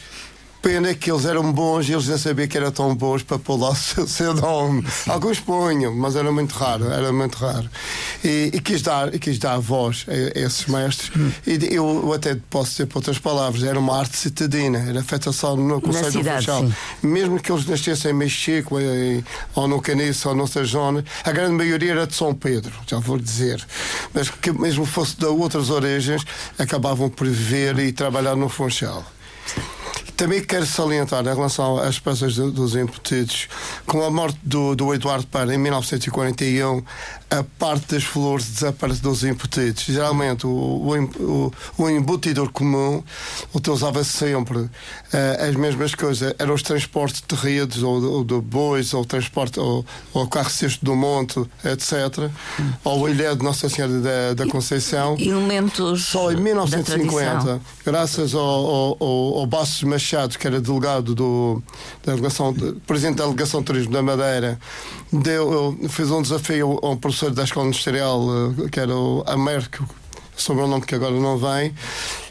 [0.61, 3.57] Pena que eles eram bons e eles não sabiam que eram tão bons para pôr
[3.57, 4.85] lá o seu, seu nome.
[5.07, 7.69] Alguns ponham, mas era muito raro, era muito raro.
[8.23, 11.11] E, e quis, dar, quis dar voz a, a esses mestres.
[11.15, 11.31] Hum.
[11.47, 15.55] E eu até posso dizer por outras palavras, era uma arte citadina, era feita só
[15.55, 16.71] no Conselho do Funchal.
[17.01, 18.75] Mesmo que eles nascessem em Mexico,
[19.55, 23.17] ou no Caniço, ou noutra zona, a grande maioria era de São Pedro, já vou
[23.17, 23.65] dizer.
[24.13, 26.23] Mas que mesmo fosse de outras origens,
[26.57, 29.05] acabavam por viver e trabalhar no Funchal.
[30.19, 33.47] Também quero salientar em relação às peças dos imputidos,
[33.85, 36.83] com a morte do, do Eduardo Pera em 1941,
[37.29, 39.83] a parte das flores desaparece dos embutidos.
[39.83, 43.03] Geralmente o, o, o embutidor comum
[43.53, 44.69] utilizava sempre uh,
[45.47, 46.33] as mesmas coisas.
[46.39, 50.83] Eram os transportes de redes, ou, ou de bois, ou transporte, ou, ou carro cesto
[50.83, 52.29] do monte, etc.
[52.59, 52.71] Hum.
[52.83, 55.15] Ou a ilha de Nossa Senhora da, da Conceição.
[55.19, 56.05] Elementos.
[56.05, 61.61] Só em 1950, graças ao, ao, ao, ao Bastos Machado, que era delegado do,
[62.03, 62.53] da delegação,
[62.87, 64.59] presidente da delegação de turismo da Madeira,
[65.11, 68.21] deu, fez um desafio a um professor da Escola Industrial,
[68.65, 69.87] eh, que era o Américo,
[70.35, 71.73] sobre o nome que agora não vem,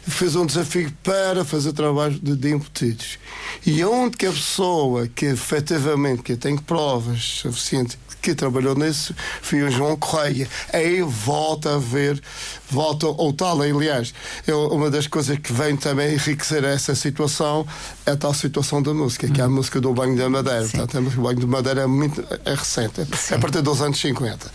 [0.07, 3.19] fez um desafio para fazer trabalho de, de embutidos.
[3.65, 9.61] E onde que a pessoa que efetivamente que tem provas suficientes que trabalhou nisso foi
[9.61, 10.47] o João Correia.
[10.73, 12.21] Aí volta a ver,
[12.69, 14.13] volta ao tal, aliás,
[14.45, 17.65] eu, uma das coisas que vem também enriquecer essa situação
[18.05, 19.55] é a tal situação da música, que é a uhum.
[19.55, 20.67] música do Banho da Madeira.
[20.67, 23.33] Portanto, do Banho da Madeira é muito é recente, Sim.
[23.33, 24.51] é a partir dos anos 50.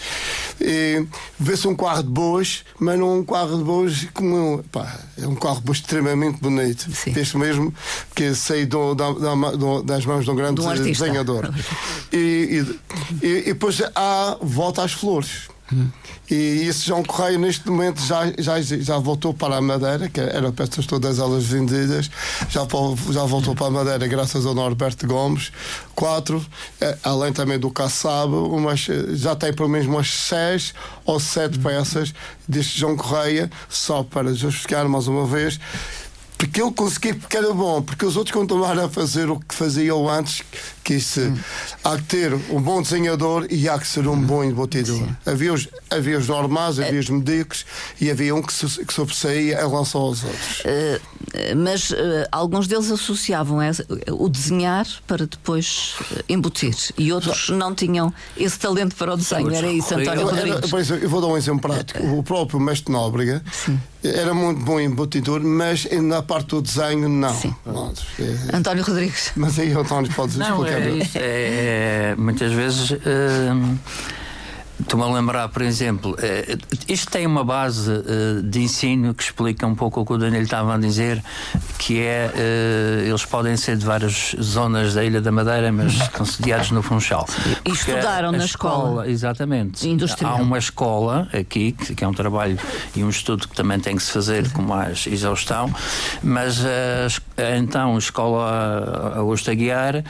[0.60, 1.06] E
[1.38, 4.62] vê-se um carro de boas, mas não um carro de boas comum.
[4.70, 6.88] Pá, é um carro extremamente bonito.
[7.06, 7.74] Este mesmo
[8.14, 9.34] que saiu do, da, da,
[9.84, 11.50] das mãos de um grande de um desenhador.
[12.12, 12.64] E,
[13.22, 15.48] e, e, depois há volta às flores.
[15.72, 15.88] Hum.
[16.30, 20.52] E esse João Correia, neste momento, já, já, já voltou para a Madeira, que eram
[20.52, 22.10] peças todas elas vendidas,
[22.48, 22.66] já,
[23.10, 25.52] já voltou para a Madeira graças ao Norberto Gomes.
[25.94, 26.44] Quatro,
[26.80, 32.12] eh, além também do Caçabo, umas, já tem pelo menos umas seis ou sete peças
[32.48, 35.58] deste João Correia, só para justificar mais uma vez
[36.36, 40.08] porque ele conseguiu porque era bom, porque os outros continuaram a fazer o que faziam
[40.08, 40.42] antes,
[40.82, 41.36] que hum.
[41.82, 45.08] há que ter um bom desenhador e há que ser um bom embutidor.
[45.24, 47.64] Havia os, havia os normais, havia os medíocres
[48.00, 50.60] e havia um que, se, que sobressaía em relação aos outros.
[50.60, 51.94] Uh, mas uh,
[52.30, 53.58] alguns deles associavam
[54.10, 55.94] o desenhar para depois
[56.28, 59.52] embutir e outros não, não tinham esse talento para o desenho.
[59.54, 60.90] Era isso, António Rodrigues.
[60.90, 62.04] Eu, eu vou dar um exemplo prático.
[62.06, 67.34] O próprio mestre Nóbrega Sim era muito bom embutidor, mas na parte do desenho, não.
[67.34, 67.54] Sim.
[68.18, 69.32] É, António Rodrigues.
[69.36, 70.82] Mas aí, António, podes não, explicar.
[70.82, 72.92] É, isso, é, é, muitas vezes.
[72.92, 73.76] Hum,
[74.80, 76.58] Estou-me a lembrar, por exemplo, eh,
[76.88, 80.42] isto tem uma base eh, de ensino que explica um pouco o que o Daniel
[80.42, 81.22] estava a dizer,
[81.78, 86.26] que é eh, eles podem ser de várias zonas da Ilha da Madeira, mas estão
[86.26, 87.24] sediados no Funchal.
[87.64, 89.08] E estudaram na escola, escola.
[89.08, 89.88] Exatamente.
[89.88, 90.38] Industrial.
[90.38, 92.58] Há uma escola aqui, que é um trabalho
[92.96, 95.72] e um estudo que também tem que se fazer com mais exaustão,
[96.20, 96.62] mas
[97.60, 100.02] então a escola Augusta Guiar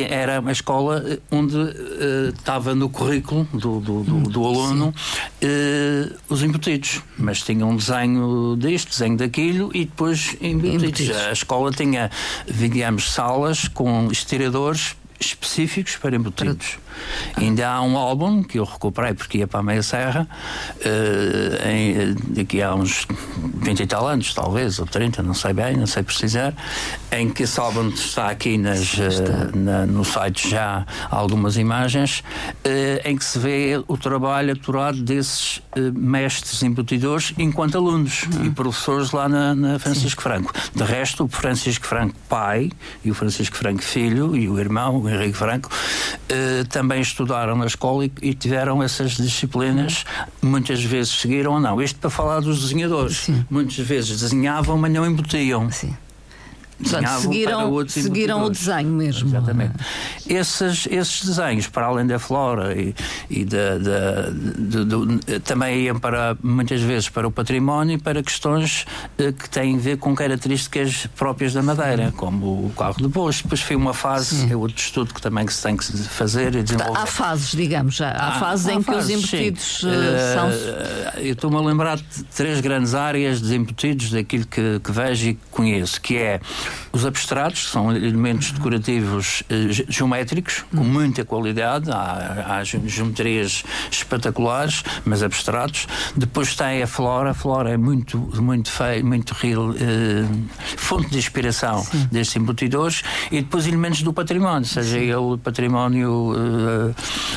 [0.00, 4.94] era uma escola eh, onde uh, estava no currículo do, do, do, do aluno
[5.42, 10.82] uh, os embutidos, mas tinha um desenho deste, desenho daquilo e depois embutidos.
[10.84, 11.16] embutidos.
[11.16, 12.10] A escola tinha,
[12.46, 16.76] digamos, salas com estiradores específicos para embutidos.
[16.76, 16.91] Para...
[17.36, 20.28] Ainda há um álbum que eu recuperei porque ia para a Meia Serra,
[20.76, 23.06] uh, em, daqui a uns
[23.62, 26.54] 20 e tal anos, talvez, ou 30, não sei bem, não sei precisar,
[27.10, 32.22] em que esse álbum está aqui nas, uh, na, no site já algumas imagens,
[32.66, 35.60] uh, em que se vê o trabalho aturado desses
[35.94, 38.46] mestres embutidores enquanto alunos uhum.
[38.46, 40.28] e professores lá na, na Francisco Sim.
[40.28, 40.52] Franco.
[40.74, 42.70] De resto, o Francisco Franco pai
[43.04, 45.70] e o Francisco Franco filho e o irmão, o Henrique Franco,
[46.68, 50.04] também estudaram na escola e, e tiveram essas disciplinas,
[50.40, 51.80] muitas vezes seguiram ou não.
[51.80, 53.18] Isto para falar dos desenhadores.
[53.18, 53.44] Sim.
[53.50, 55.70] Muitas vezes desenhavam, mas não embutiam.
[55.70, 55.94] Sim.
[56.82, 59.28] Portanto, seguiram, seguiram o desenho mesmo.
[59.28, 59.74] Exatamente.
[60.26, 62.94] Esses, esses desenhos, para além da flora e,
[63.30, 68.22] e da, da de, de, também iam para, muitas vezes para o património e para
[68.22, 68.84] questões
[69.18, 73.42] eh, que têm a ver com características próprias da Madeira, como o carro de bois.
[73.42, 74.52] Depois foi uma fase, sim.
[74.52, 76.98] é outro estudo que também que se tem que fazer e desenvolver.
[76.98, 79.88] Há fases, digamos, há, há fases há em fases, que os embutidos uh,
[80.34, 80.50] são.
[81.20, 85.38] Eu estou-me a lembrar de três grandes áreas de embutidos daquilo que, que vejo e
[85.50, 86.40] conheço, que é
[86.92, 95.22] os abstratos são elementos decorativos eh, geométricos com muita qualidade, há, há geometrias espetaculares, mas
[95.22, 95.86] abstratos.
[96.16, 100.26] Depois tem a flora, a flora é muito, muito feia, muito real, eh,
[100.76, 102.08] fonte de inspiração Sim.
[102.10, 105.04] destes embutidores, e depois elementos do património, seja Sim.
[105.04, 106.34] ele património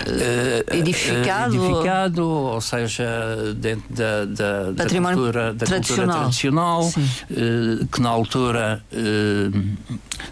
[0.07, 2.53] eh, edificado, edificado ou...
[2.55, 6.91] ou seja, dentro da, da, da cultura, da tradicional, cultura tradicional
[7.91, 8.83] que na altura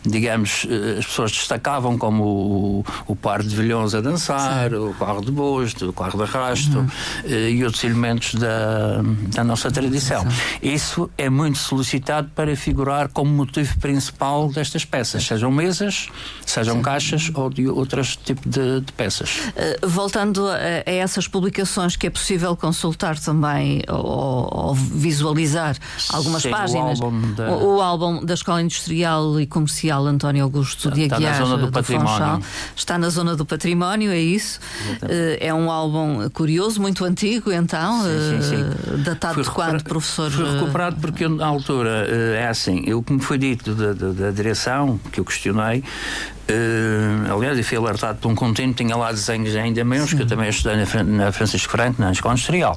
[0.05, 4.75] digamos, eh, as pessoas destacavam como o, o par de vilhões a dançar, Sim.
[4.75, 6.87] o carro de bois, o carro de arrasto uhum.
[7.25, 9.01] Eh, e outros elementos da,
[9.33, 10.23] da nossa tradição.
[10.29, 10.37] Sim.
[10.61, 16.09] Isso é muito solicitado para figurar como motivo principal destas peças, sejam mesas,
[16.45, 16.81] sejam Sim.
[16.81, 19.39] caixas ou de outros tipos de, de peças.
[19.81, 25.77] Voltando a, a, essas publicações que é possível consultar também ou, ou visualizar
[26.09, 27.51] algumas páginas, o álbum, da...
[27.51, 31.33] O, o álbum da Escola Industrial e Comercial António Augusto de Aguiar.
[31.33, 32.09] Está na zona do, do património.
[32.09, 32.41] Funchal.
[32.75, 34.59] Está na zona do património, é isso.
[35.03, 38.93] Uh, é um álbum curioso, muito antigo, então, sim, sim, sim.
[38.93, 40.31] Uh, datado foi de quando, professor?
[40.31, 44.31] Foi recuperado porque na altura é assim, o que me foi dito da, da, da
[44.31, 45.83] direção, que eu questionei,
[47.31, 50.49] aliás, eu fui alertado por um contínuo, tinha lá desenhos ainda menos, que eu também
[50.49, 52.75] estudei na, na Francisco Franco, na Escola Industrial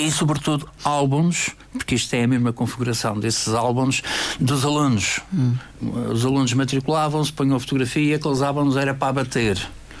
[0.00, 4.02] e, sobretudo, álbuns, porque isto é a mesma configuração desses álbuns
[4.38, 5.20] dos alunos.
[5.32, 5.54] Hum.
[6.10, 9.58] Os alunos matriculavam-se, punham a fotografia, aqueles álbuns era para bater.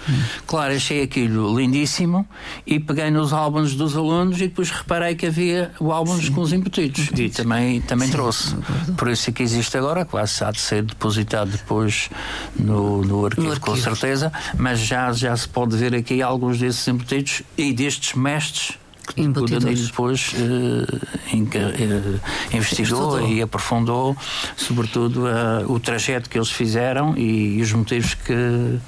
[0.08, 0.22] Hum.
[0.46, 2.26] Claro, achei aquilo lindíssimo
[2.66, 6.32] e peguei nos álbuns dos alunos e depois reparei que havia o álbuns Sim.
[6.32, 8.56] com os embutidos e também, também Sim, trouxe.
[8.96, 12.08] Por isso é que existe agora, quase há de ser depositado depois
[12.56, 16.58] no, no, arquivo, no arquivo, com certeza, mas já, já se pode ver aqui alguns
[16.58, 18.79] desses embutidos e destes mestres
[19.16, 22.20] o Danilo depois uh,
[22.52, 24.16] investigou e aprofundou,
[24.56, 28.78] sobretudo, uh, o trajeto que eles fizeram e, e os motivos que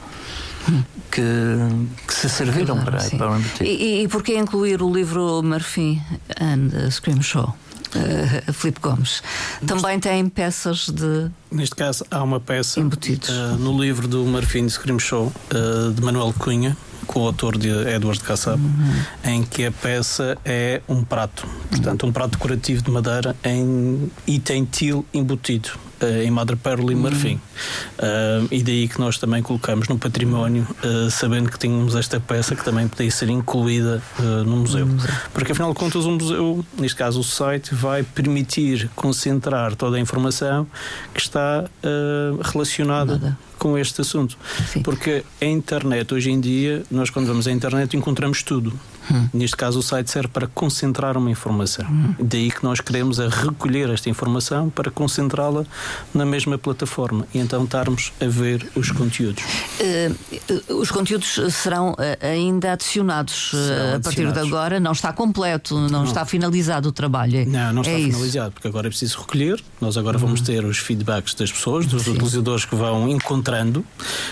[1.10, 1.22] que,
[2.06, 3.64] que se serviram claro, para, para o embutido.
[3.64, 6.00] E, e porquê incluir o livro Marfim
[6.40, 7.54] and Scream Show?
[7.94, 9.22] Uh, Filipe Gomes.
[9.66, 11.30] Também tem peças de.
[11.50, 13.28] Neste caso, há uma peça embutidos.
[13.28, 16.74] Uh, no livro do Marfim de Scream Show, uh, de Manuel Cunha,
[17.06, 19.02] com o autor de Edward Kassab, uhum.
[19.24, 24.38] em que a peça é um prato, portanto, um prato decorativo de madeira em, e
[24.38, 25.70] tem til embutido.
[26.02, 27.36] Eh, em madrepérola e marfim.
[27.36, 32.56] Uh, e daí que nós também colocamos no património, uh, sabendo que tínhamos esta peça
[32.56, 34.02] que também podia ser incluída
[34.44, 34.88] no museu.
[35.32, 40.00] Porque afinal de contas, o museu, neste caso o site, vai permitir concentrar toda a
[40.00, 40.66] informação
[41.14, 41.64] que está
[42.42, 43.18] relacionada.
[43.18, 44.36] Nada com este assunto.
[44.66, 44.82] Sim.
[44.82, 48.72] Porque a internet, hoje em dia, nós quando vamos à internet encontramos tudo.
[49.10, 49.28] Hum.
[49.32, 51.86] Neste caso, o site serve para concentrar uma informação.
[51.86, 52.14] Hum.
[52.20, 55.64] Daí que nós queremos a recolher esta informação para concentrá-la
[56.14, 59.42] na mesma plataforma e então estarmos a ver os conteúdos.
[59.80, 64.42] Uh, os conteúdos serão eh, ainda adicionados serão a partir adicionados.
[64.42, 64.80] de agora.
[64.80, 67.38] Não está completo, não, não, está finalizado o trabalho.
[67.38, 68.54] É, não, não está é finalizado, isso.
[68.54, 69.62] porque agora é preciso recolher.
[69.80, 70.44] Nós agora vamos hum.
[70.44, 72.12] ter os feedbacks das pessoas, dos Sim.
[72.12, 73.84] utilizadores que vão encontrando,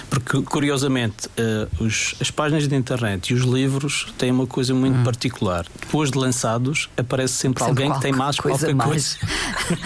[0.09, 4.99] porque curiosamente uh, os, as páginas de internet e os livros têm uma coisa muito
[4.99, 5.05] hum.
[5.05, 5.65] particular.
[5.81, 9.17] Depois de lançados, aparece sempre, sempre alguém que tem mais coisa qualquer mais.
[9.17, 9.83] coisa.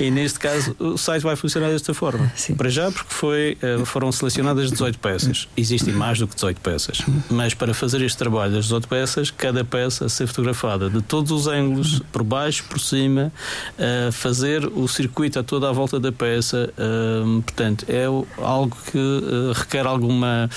[0.00, 2.30] e neste caso, o site vai funcionar desta forma.
[2.34, 2.54] Sim.
[2.54, 5.48] Para já, porque foi, uh, foram selecionadas 18 peças.
[5.56, 7.02] Existem mais do que 18 peças.
[7.30, 11.30] Mas para fazer este trabalho das 18 peças, cada peça a ser fotografada de todos
[11.30, 13.32] os ângulos, por baixo, por cima,
[14.12, 16.72] fazer o circuito a toda a volta da peça.
[16.76, 20.48] Uh, portanto, é algo que requer alguma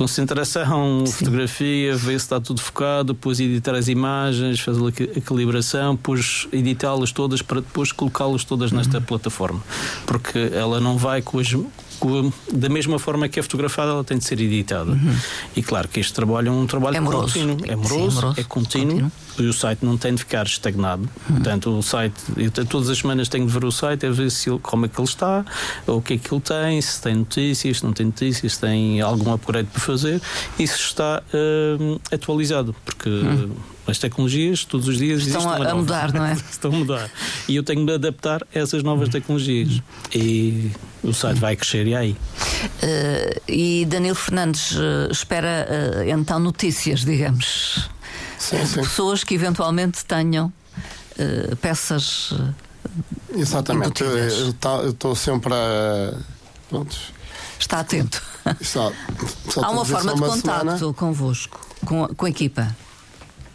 [0.00, 1.12] concentração, Sim.
[1.12, 4.80] fotografia, ver se está tudo focado, depois editar as imagens, fazer
[5.16, 9.04] a calibração, depois editá-las todas para depois colocá-las todas nesta uhum.
[9.04, 9.60] plataforma.
[10.06, 11.54] Porque ela não vai com as
[12.50, 14.92] da mesma forma que é fotografada, ela tem de ser editada.
[14.92, 15.16] Uhum.
[15.54, 17.58] E claro que este trabalho é um trabalho é contínuo.
[17.66, 21.02] É moroso, Sim, é, é contínuo, contínuo, e o site não tem de ficar estagnado.
[21.02, 21.36] Uhum.
[21.36, 24.50] Portanto, o site, eu, todas as semanas tenho de ver o site, a ver se
[24.62, 25.44] como é que ele está,
[25.86, 29.00] o que é que ele tem, se tem notícias, se não tem notícias, se tem
[29.00, 30.20] algum upgrade para fazer
[30.58, 32.74] e se está uh, atualizado.
[32.84, 33.08] Porque.
[33.08, 33.50] Uhum
[33.90, 36.34] as tecnologias todos os dias estão a, a mudar, não é?
[36.50, 37.10] estão a mudar.
[37.48, 39.82] E eu tenho de adaptar a essas novas tecnologias.
[40.14, 40.70] E
[41.02, 42.12] o site vai crescer e aí.
[42.12, 47.90] Uh, e Danilo Fernandes uh, espera uh, então notícias, digamos.
[48.40, 48.80] Sim, sim.
[48.80, 50.52] Pessoas que eventualmente tenham
[51.60, 52.32] peças.
[53.34, 54.02] Exatamente.
[54.02, 56.14] Eu estou sempre a.
[56.68, 56.96] Pronto.
[57.58, 58.22] Está atento.
[59.62, 60.94] Há uma forma de contato semana.
[60.94, 62.74] convosco, com, com a equipa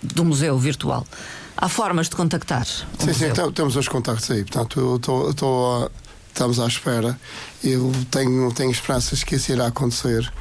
[0.01, 1.05] do museu virtual.
[1.57, 2.65] Há formas de contactar.
[2.65, 4.43] Sim, sim, temos os contactos aí.
[4.43, 5.91] Portanto, eu estou
[6.35, 7.17] estamos à espera.
[7.63, 10.31] Eu tenho, tenho esperanças que isso irá acontecer.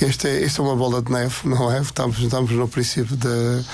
[0.00, 1.80] Este é, este é uma bola de neve, não é?
[1.80, 3.64] Estamos, estamos no princípio de,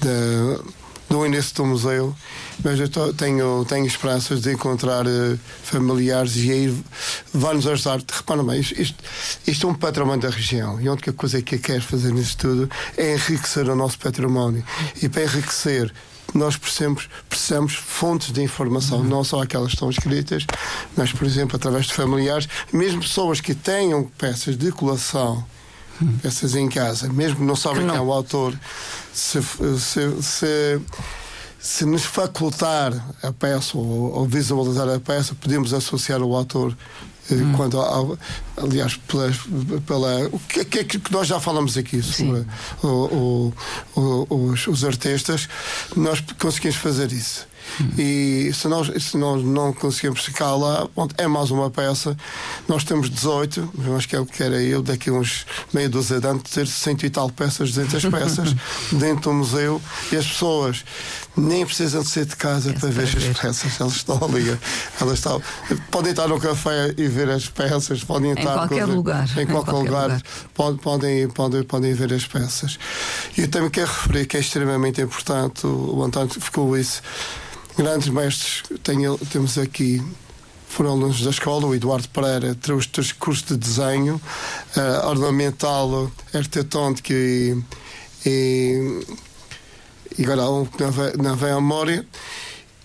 [0.00, 0.62] de,
[1.08, 2.14] do início do museu,
[2.62, 6.84] mas eu tenho, tenho esperanças de encontrar uh, familiares e aí
[7.32, 8.00] vai-nos ajudar.
[8.10, 8.94] Repara bem, isto,
[9.46, 12.36] isto, é um património da região e a única coisa que eu quero fazer nisso
[12.36, 14.64] tudo é enriquecer o nosso património.
[15.00, 15.92] E para enriquecer
[16.34, 20.46] nós precisamos, precisamos fontes de informação, não só aquelas que estão escritas,
[20.96, 25.44] mas, por exemplo, através de familiares, mesmo pessoas que tenham peças de colação,
[26.22, 28.58] peças em casa, mesmo que não sabem quem é o autor,
[29.12, 30.80] se, se, se,
[31.58, 36.76] se nos facultar a peça ou, ou, visualizar a peça, podemos associar o autor
[37.32, 37.52] Hum.
[37.56, 37.78] Quando,
[38.56, 39.30] aliás, pela,
[39.86, 42.44] pela, o que, que, que nós já falamos aqui sobre
[42.82, 43.54] o, o,
[43.94, 45.48] o, os, os artistas,
[45.96, 47.46] nós conseguimos fazer isso.
[47.98, 52.16] E se nós, se nós não conseguimos ficar lá, é mais uma peça.
[52.68, 56.20] Nós temos 18, mas que é o que era eu, daqui a uns meia dúzia
[56.20, 58.54] de anos, ter 100 e tal peças, 200 peças
[58.92, 59.80] dentro do museu
[60.12, 60.84] e as pessoas
[61.36, 64.58] nem precisam de ser de casa para ver as peças, elas estão ali.
[65.00, 65.40] Elas estão,
[65.90, 69.24] podem estar no café e ver as peças, podem estar em qualquer lugar.
[69.24, 70.22] Em qualquer, em qualquer lugar, lugar.
[70.54, 72.78] Podem, podem, podem, podem ver as peças.
[73.36, 77.02] E eu também quero referir que é extremamente importante, o António ficou isso
[77.76, 80.02] grandes mestres tenho, temos aqui
[80.70, 84.20] foram alunos da escola, o Eduardo Pereira trouxe três cursos de desenho,
[84.76, 87.60] uh, ornamental, arquitetónico e,
[88.24, 89.06] e,
[90.16, 90.82] e agora um que
[91.20, 92.06] não vem à memória.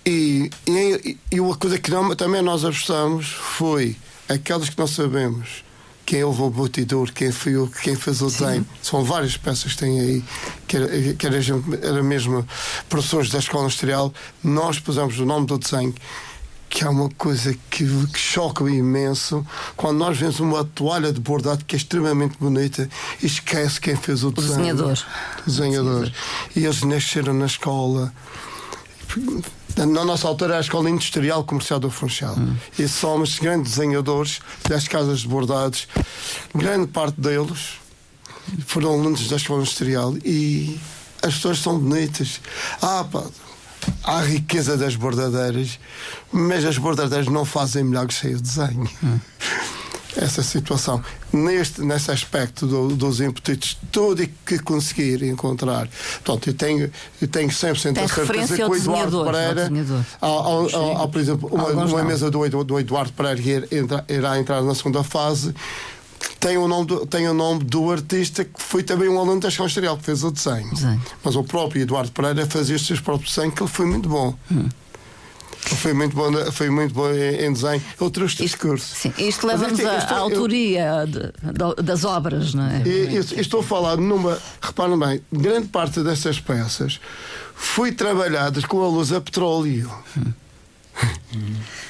[0.03, 3.95] E, e, e uma coisa que não, também nós apostamos foi
[4.27, 5.64] aquelas que nós sabemos
[6.05, 8.65] quem é o robotidor, quem foi o, quem fez o desenho.
[8.81, 10.23] São várias peças que tem aí,
[10.67, 11.37] que era, que era,
[11.81, 12.47] era mesmo
[12.87, 14.13] professores da escola industrial.
[14.43, 15.93] Nós pusemos o nome do desenho
[16.69, 19.45] que há uma coisa que, que choca imenso
[19.77, 22.89] quando nós vemos uma toalha de bordado que é extremamente bonita
[23.21, 24.57] e esquece quem fez o, o desenho.
[24.57, 25.05] Desenhador.
[25.45, 26.11] Desenhador.
[26.55, 28.13] E eles nasceram na escola.
[29.77, 32.35] Na nossa altura era a Escola Industrial Comercial do Funchal.
[32.35, 32.55] Hum.
[32.79, 35.87] E somos grandes desenhadores das casas de bordados.
[36.53, 37.73] Grande parte deles
[38.65, 40.79] foram alunos da Escola Industrial e
[41.21, 42.39] as pessoas são bonitas.
[42.81, 43.23] Ah, pá,
[44.03, 45.79] há a riqueza das bordadeiras,
[46.31, 48.89] mas as bordadeiras não fazem milagres sem o desenho.
[49.03, 49.19] Hum.
[50.17, 51.03] Essa situação.
[51.31, 55.89] Neste, nesse aspecto do, dos inputs, tudo que conseguir encontrar.
[56.23, 56.91] Portanto, eu tenho,
[57.21, 59.69] eu tenho 100% a certeza que o Eduardo Pereira.
[60.21, 63.67] Há, há, há, por exemplo, uma, uma mesa do, do Eduardo Pereira
[64.07, 65.53] irá entrar na segunda fase
[66.45, 69.47] tem o nome do, tem o nome do artista que foi também um aluno da
[69.47, 70.69] Escola Industrial que fez o desenho.
[70.69, 71.01] desenho.
[71.23, 74.35] Mas o próprio Eduardo Pereira fazia os seus próprios desenhos que ele foi muito bom.
[74.51, 74.69] Hum.
[75.65, 77.81] Foi muito bom, foi muito bom em, desenho.
[77.99, 78.95] Eu trouxe este curso.
[78.95, 82.83] Sim, isto leva-nos à autoria de, de, das obras, não é?
[82.85, 84.39] Eu, eu, estou a falar numa.
[84.61, 86.99] Reparem bem, grande parte dessas peças
[87.55, 89.91] foi trabalhadas com a luz a petróleo.
[90.17, 90.33] Hum.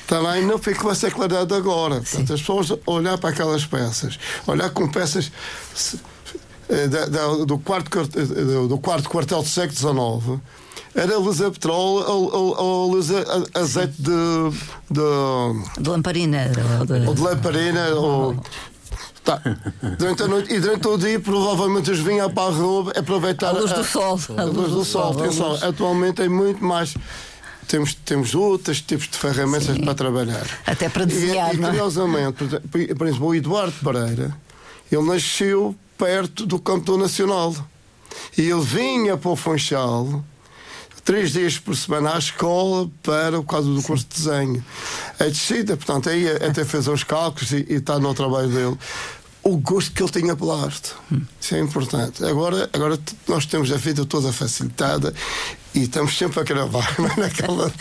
[0.07, 1.95] Também não ficou a ser claridade agora.
[1.95, 5.31] Portanto, as pessoas olhar para aquelas peças, olhar com peças
[6.69, 10.41] eh, da, da, do, quarto, eh, do quarto quartel do século XIX
[10.95, 14.11] era luz a petróleo ou, ou, luz a, azeite de,
[14.89, 15.81] de.
[15.81, 16.51] de lamparina.
[16.79, 17.89] Ou de, ou de lamparina.
[17.95, 18.35] Ou,
[19.25, 19.41] Tá.
[19.97, 23.51] Durante a noite e durante o dia, provavelmente eles vinham para a rua aproveitar a
[23.53, 24.19] luz do sol.
[24.37, 25.19] A, a luz do sol.
[25.19, 26.93] Atenção, atualmente é muito mais
[27.67, 29.83] temos, temos outros tipos de ferramentas Sim.
[29.83, 30.45] para trabalhar.
[30.65, 31.67] Até para desenhar, e, e, é?
[31.67, 32.45] curiosamente,
[32.95, 34.35] por exemplo, o Eduardo Pereira,
[34.91, 37.55] ele nasceu perto do Campo Nacional.
[38.37, 40.23] E ele vinha para o Funchal
[41.05, 44.65] três dias por semana à escola para o caso do curso de desenho.
[45.19, 48.77] A descida, portanto, aí até fez os cálculos e, e está no trabalho dele
[49.45, 50.91] o gosto que ele tinha pela arte.
[51.39, 52.25] Isso é importante.
[52.25, 55.13] Agora, agora nós temos a vida toda facilitada
[55.75, 57.71] e estamos sempre a gravar, mas naquela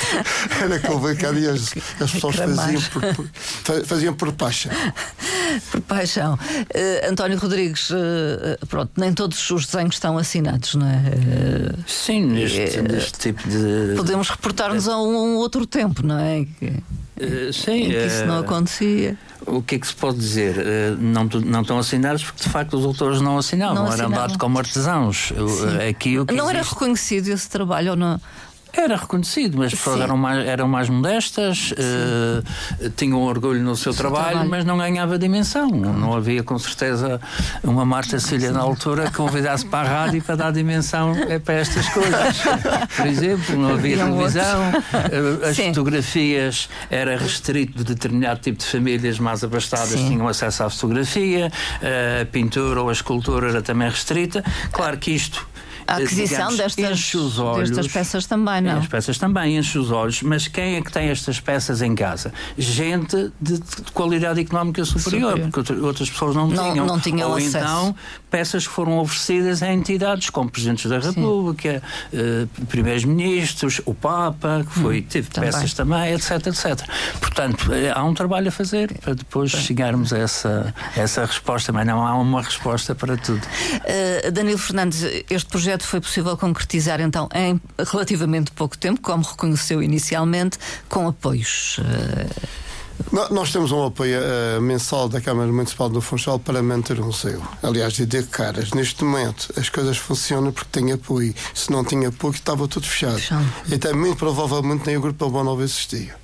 [0.61, 4.73] era complicado e as, as pessoas faziam por, faziam por paixão.
[5.71, 6.35] Por paixão.
[6.35, 10.97] Uh, António Rodrigues, uh, pronto, nem todos os desenhos estão assinados, não é?
[10.97, 13.95] Uh, Sim, neste, neste, tipo de.
[13.95, 16.45] Podemos reportar-nos a um outro tempo, não é?
[17.53, 17.85] sim.
[17.85, 19.17] Em que isso não acontecia.
[19.47, 20.57] O que é que se pode dizer?
[20.57, 24.36] Uh, não, não estão assinados porque de facto os autores não assinavam, não eram dados
[24.36, 25.32] como artesãos.
[25.88, 26.59] Aqui, o que não existe...
[26.59, 28.20] era reconhecido esse trabalho ou não?
[28.77, 33.95] Era reconhecido, mas as pessoas eram mais, eram mais modestas, uh, tinham orgulho no seu,
[33.95, 35.68] trabalho, trabalho, mas não ganhava dimensão.
[35.68, 37.20] Não havia, com certeza,
[37.62, 41.55] uma Marta Cília na altura que convidasse para a rádio para dar dimensão é para
[41.55, 42.43] estas coisas.
[42.97, 45.68] Por exemplo, não havia televisão, uh, as Sim.
[45.68, 50.09] fotografias era restrito de determinado tipo de famílias mais abastadas Sim.
[50.09, 51.51] tinham acesso à fotografia,
[52.20, 54.45] a pintura ou a escultura era também restrita.
[54.72, 55.47] Claro que isto
[55.87, 58.78] a aquisição digamos, destas, olhos, destas peças também, não?
[58.78, 62.32] As peças também enche os olhos, mas quem é que tem estas peças em casa?
[62.57, 66.87] Gente de, de qualidade económica superior, superior, porque outras pessoas não, não tinham.
[66.87, 67.59] Não tinham Ou acesso.
[67.59, 67.95] então
[68.30, 71.82] peças que foram oferecidas a entidades como Presidentes da República,
[72.12, 75.51] uh, Primeiros-Ministros, o Papa, que foi, hum, teve também.
[75.51, 76.89] peças também, etc, etc.
[77.20, 79.62] Portanto, eh, há um trabalho a fazer para depois Bem.
[79.62, 83.43] chegarmos a essa, a essa resposta, mas não há uma resposta para tudo.
[83.45, 89.25] Uh, Danilo Fernandes, este projeto projeto foi possível concretizar então em relativamente pouco tempo, como
[89.25, 90.59] reconheceu inicialmente,
[90.89, 91.79] com apoios.
[91.79, 92.64] Uh...
[93.31, 97.43] Nós temos um apoio uh, mensal da Câmara Municipal do Funchal para manter o museu.
[97.61, 101.35] Aliás, de caras, neste momento as coisas funcionam porque tem apoio.
[101.53, 103.16] Se não tinha apoio, estava tudo fechado.
[103.16, 103.45] fechado.
[103.70, 106.14] Então, muito provavelmente nem o Grupo Albonova existia.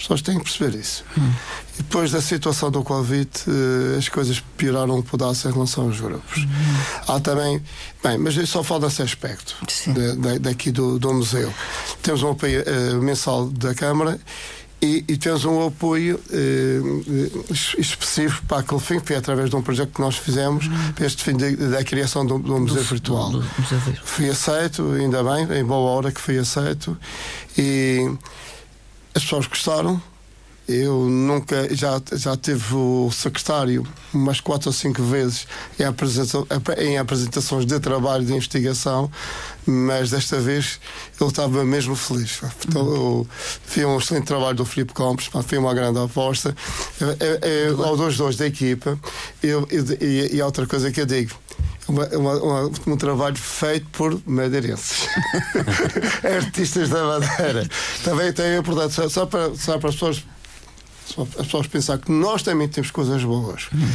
[0.00, 1.04] As pessoas têm que perceber isso.
[1.16, 1.30] Hum.
[1.78, 6.00] E depois da situação do Covid, uh, as coisas pioraram um pedaço em relação aos
[6.00, 6.38] grupos.
[6.42, 6.48] Hum.
[7.06, 7.62] Há também.
[8.02, 11.52] Bem, mas eu só falo desse aspecto de, de, daqui do, do museu.
[12.02, 14.18] Temos um apoio uh, mensal da Câmara.
[14.82, 19.60] E, e, temos um apoio uh, específico para aquele fim, que foi através de um
[19.60, 20.92] projeto que nós fizemos, uhum.
[20.92, 23.30] para este fim de, da criação do, do museu do, virtual.
[23.30, 23.78] Do, museu.
[24.02, 26.96] Fui aceito, ainda bem, em boa hora que fui aceito,
[27.58, 28.10] e
[29.20, 30.02] as pessoas gostaram
[30.68, 35.46] eu nunca já já tive o secretário umas quatro ou cinco vezes
[35.78, 36.46] em, apresentação,
[36.78, 39.10] em apresentações de trabalho de investigação
[39.66, 40.80] mas desta vez
[41.20, 42.40] ele estava mesmo feliz.
[42.66, 43.26] Então,
[43.62, 46.56] foi um excelente trabalho do Filipe Gomes, foi uma grande aposta.
[47.20, 48.98] É, é, ao 2-2 da equipa,
[49.42, 51.32] eu, e, e outra coisa que eu digo.
[51.90, 55.08] Uma, uma, um trabalho feito por madeirenses,
[56.22, 57.68] artistas da Madeira.
[58.04, 60.24] Também tem importante, só, só, para, só para as pessoas,
[61.18, 63.68] as pessoas pensar que nós também temos coisas boas.
[63.74, 63.88] Hum.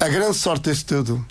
[0.00, 1.24] A grande sorte deste tudo.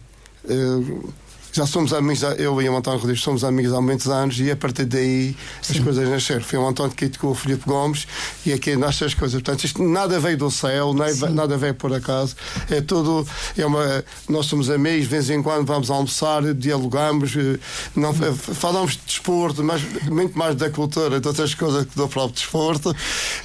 [0.45, 1.14] Uh,
[1.58, 4.55] já somos amigos, eu e o António Rodrigues somos amigos há muitos anos e a
[4.55, 5.74] partir daí Sim.
[5.74, 6.41] as coisas nasceram.
[6.41, 8.05] Foi o António que com o Filipe Gomes
[8.45, 9.41] e aqui nascem as coisas.
[9.41, 12.36] Portanto, isto nada veio do céu, nada veio por acaso.
[12.70, 13.28] É tudo.
[13.58, 17.58] É uma, nós somos amigos, de vez em quando vamos almoçar, dialogamos, eh,
[17.95, 22.08] não, eh, falamos de desporto, mas muito mais da cultura, de outras coisas que do
[22.08, 22.95] próprio desporto.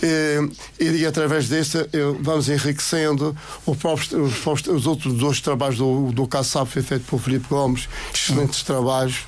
[0.03, 1.79] E, e, e através disso
[2.21, 3.35] vamos enriquecendo
[3.81, 8.63] próprio, os, os, outros dois trabalhos do, do CASAP foi feito por Filipe Gomes excelentes
[8.63, 9.25] trabalhos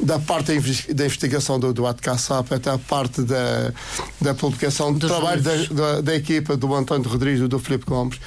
[0.00, 0.52] da parte
[0.92, 3.72] da investigação do Eduardo Caçap até a parte da,
[4.20, 8.18] da publicação do trabalho da, da, da, equipa do António Rodrigues e do Filipe Gomes.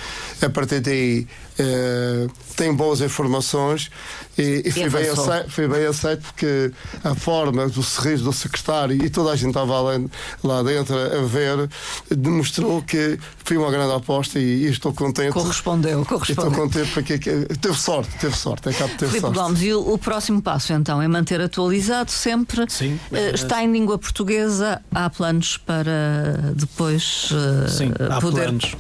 [0.42, 1.28] A partir daí
[1.62, 3.92] eh, tem boas informações
[4.38, 6.72] e, e foi, bem aceito, foi bem aceito porque
[7.04, 10.00] a forma do sorriso do secretário e toda a gente estava lá,
[10.44, 11.70] lá dentro a ver
[12.10, 15.34] demonstrou que foi uma grande aposta e, e estou contente.
[15.34, 16.52] Correspondeu, correspondeu.
[16.52, 18.70] Estou contente porque teve sorte, teve sorte.
[18.70, 19.38] É teve Filipe sorte.
[19.38, 22.66] Gomes, e o, o, próximo passo então é manter atualizado sempre.
[22.70, 23.00] Sim.
[23.12, 27.92] Uh, está em língua portuguesa, há planos para depois uh, Sim,
[28.22, 28.76] poder planos.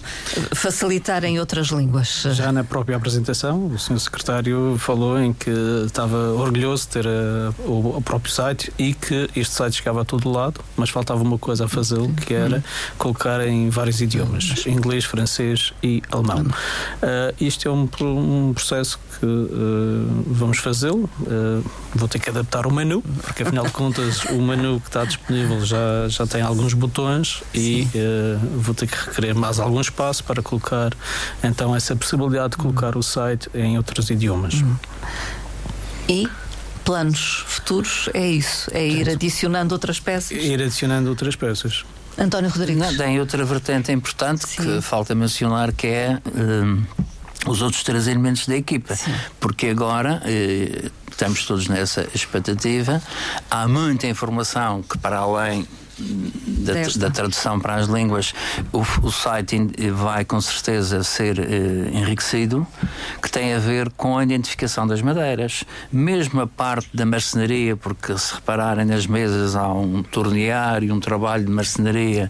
[0.55, 2.23] facilitar em outras línguas.
[2.31, 3.99] Já na própria apresentação, o Sr.
[3.99, 5.51] Secretário falou em que
[5.85, 10.05] estava orgulhoso de ter uh, o, o, próprio site e que este site chegava a
[10.05, 12.63] todo lado, mas faltava uma coisa a fazê-lo, que era uhum.
[12.97, 16.45] colocar em vários idiomas, inglês, francês e alemão.
[16.45, 21.09] Uh, isto é um, um processo que uh, vamos fazê-lo.
[21.93, 25.65] vou ter que adaptar o menu, porque afinal de contas o menu que está disponível
[25.65, 27.85] já, já tem alguns botões e
[28.55, 30.93] vou ter que requerer mais algum espaço para colocar
[31.43, 34.55] então essa possibilidade de colocar o site em outros idiomas.
[34.55, 34.75] Uhum.
[36.07, 36.27] E
[36.83, 40.31] planos futuros é isso, é ir adicionando outras peças.
[40.31, 41.85] Ir adicionando outras peças.
[42.17, 42.77] António Rodrigues.
[42.77, 44.63] Não, tem outra vertente importante Sim.
[44.63, 46.83] que falta mencionar que é um,
[47.47, 48.95] os outros três elementos da equipa.
[48.95, 49.13] Sim.
[49.39, 53.01] Porque agora eh, estamos todos nessa expectativa,
[53.49, 55.67] há muita informação que para além
[56.61, 56.73] da,
[57.07, 58.33] da, tradução para as línguas,
[58.71, 59.57] o, o, site
[59.91, 62.65] vai com certeza ser eh, enriquecido,
[63.21, 65.63] que tem a ver com a identificação das madeiras.
[65.91, 70.99] Mesmo a parte da marcenaria, porque se repararem nas mesas há um tornear e um
[70.99, 72.29] trabalho de marcenaria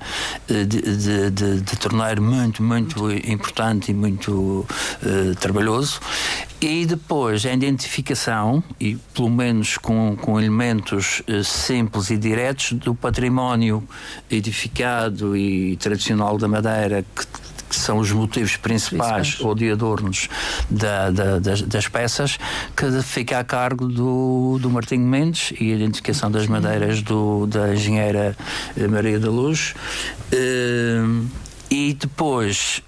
[0.50, 4.66] eh, de, de, de, de, torneiro muito, muito importante e muito
[5.04, 6.00] eh, trabalhoso.
[6.62, 12.94] E depois a identificação, e pelo menos com, com elementos eh, simples e diretos, do
[12.94, 13.84] património
[14.30, 17.26] edificado e tradicional da Madeira, que,
[17.68, 20.30] que são os motivos principais ou de adornos
[20.70, 22.38] da, da, das, das, peças,
[22.78, 27.74] que fica a cargo do, do Martinho Mendes e a identificação das madeiras do, da
[27.74, 28.38] engenheira
[28.78, 29.74] eh, Maria da Luz.
[30.32, 31.26] Uh,
[31.72, 32.84] e depois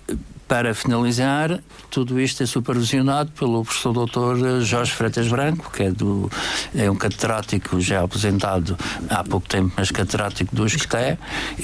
[0.48, 6.30] para finalizar, tudo isto é supervisionado pelo professor doutor Jorge Freitas Branco, que é, do,
[6.76, 8.78] é um catedrático já aposentado
[9.10, 11.18] há pouco tempo, mas catedrático do Esqueté,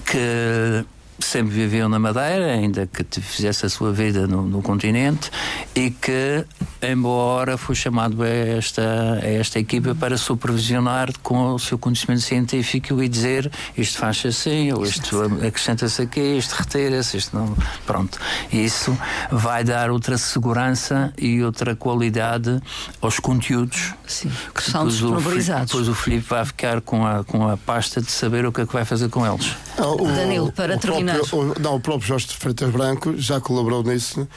[0.05, 0.85] que
[1.19, 5.29] sempre viveu na Madeira, ainda que fizesse a sua vida no, no continente,
[5.75, 6.45] e que,
[6.81, 13.01] embora foi chamado a esta, a esta equipa para supervisionar com o seu conhecimento científico
[13.01, 17.55] e dizer isto faz assim, ou isto acrescenta-se aqui, isto retira-se, isto não.
[17.85, 18.17] Pronto.
[18.51, 18.97] Isso
[19.31, 22.61] vai dar outra segurança e outra qualidade
[23.01, 23.93] aos conteúdos.
[24.07, 25.67] Sim, que são disponibilizados.
[25.67, 28.65] Depois o Filipe vai ficar com a, com a pasta de saber o que é
[28.65, 29.55] que vai fazer com eles.
[29.77, 34.27] Ah, o, Danilo, para terminar o, não, o próprio Jorge Freitas Branco já colaborou nisso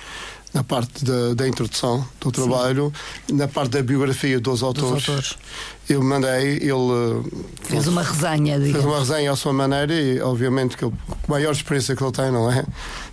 [0.52, 2.92] na parte da, da introdução do trabalho,
[3.26, 3.36] Sim.
[3.36, 5.04] na parte da biografia dos autores.
[5.04, 5.38] Dos autores.
[5.88, 7.24] Eu mandei, ele
[7.62, 8.72] fez uma resenha, digamos.
[8.72, 10.90] fez uma resenha à sua maneira e, obviamente, que a
[11.28, 12.64] maior experiência que ele tem, não é?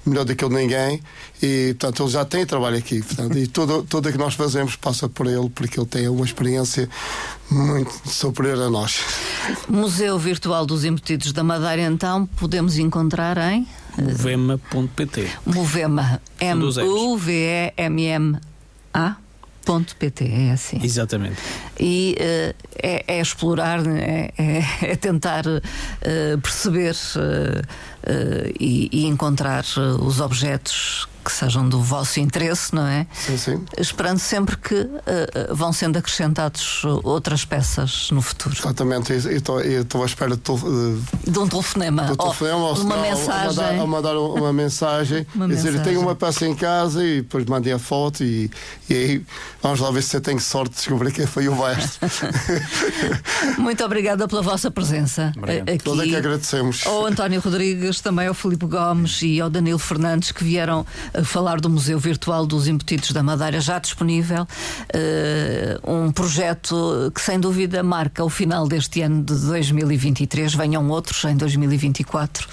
[0.06, 1.02] Melhor do que ele ninguém,
[1.42, 4.76] e portanto ele já tem trabalho aqui, portanto, e tudo, tudo o que nós fazemos
[4.76, 6.90] passa por ele, porque ele tem uma experiência
[7.50, 9.00] muito superior a nós.
[9.68, 15.30] Museu Virtual dos Embutidos da Madeira, então, podemos encontrar em Movema.pt.
[15.46, 16.22] Movema.
[16.40, 16.78] M-U-V-E-M-M-A.
[20.00, 20.80] pt é assim.
[20.82, 21.38] Exatamente.
[21.80, 25.62] E uh, é, é, explorar, é, é, é tentar uh,
[26.42, 27.62] perceber uh,
[28.60, 29.64] e, e, encontrar
[30.00, 33.06] os objetos que sejam do vosso interesse, não é?
[33.14, 33.66] Sim, sim.
[33.78, 38.56] Esperando sempre que uh, vão sendo acrescentados outras peças no futuro.
[38.58, 42.06] Exatamente, e estou à espera de, de, de um telefonema.
[42.06, 43.40] De um telefonema ou, ou uma não, mensagem.
[43.40, 47.22] A mandar, a mandar uma mensagem uma e dizer: tenho uma peça em casa e
[47.22, 48.50] depois mandei a foto e,
[48.90, 49.26] e aí
[49.62, 52.10] vamos lá ver se eu tenho sorte de descobrir quem foi o mestre.
[53.60, 55.70] Muito obrigada pela vossa presença Obrigado.
[55.70, 55.84] aqui.
[55.84, 56.88] Todos é que agradecemos.
[56.88, 60.86] Ao António Rodrigues, também ao Filipe Gomes e ao Danilo Fernandes que vieram
[61.24, 64.48] falar do Museu Virtual dos Embutidos da Madeira, já disponível.
[64.94, 70.54] Uh, um projeto que, sem dúvida, marca o final deste ano de 2023.
[70.54, 72.48] Venham outros em 2024.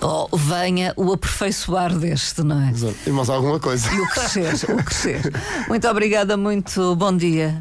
[0.00, 2.70] Ou venha o aperfeiçoar deste, não é?
[2.70, 2.96] Exato.
[3.06, 3.92] E mais alguma coisa.
[3.92, 5.32] E o crescer, o crescer.
[5.68, 7.58] Muito obrigada, muito bom dia.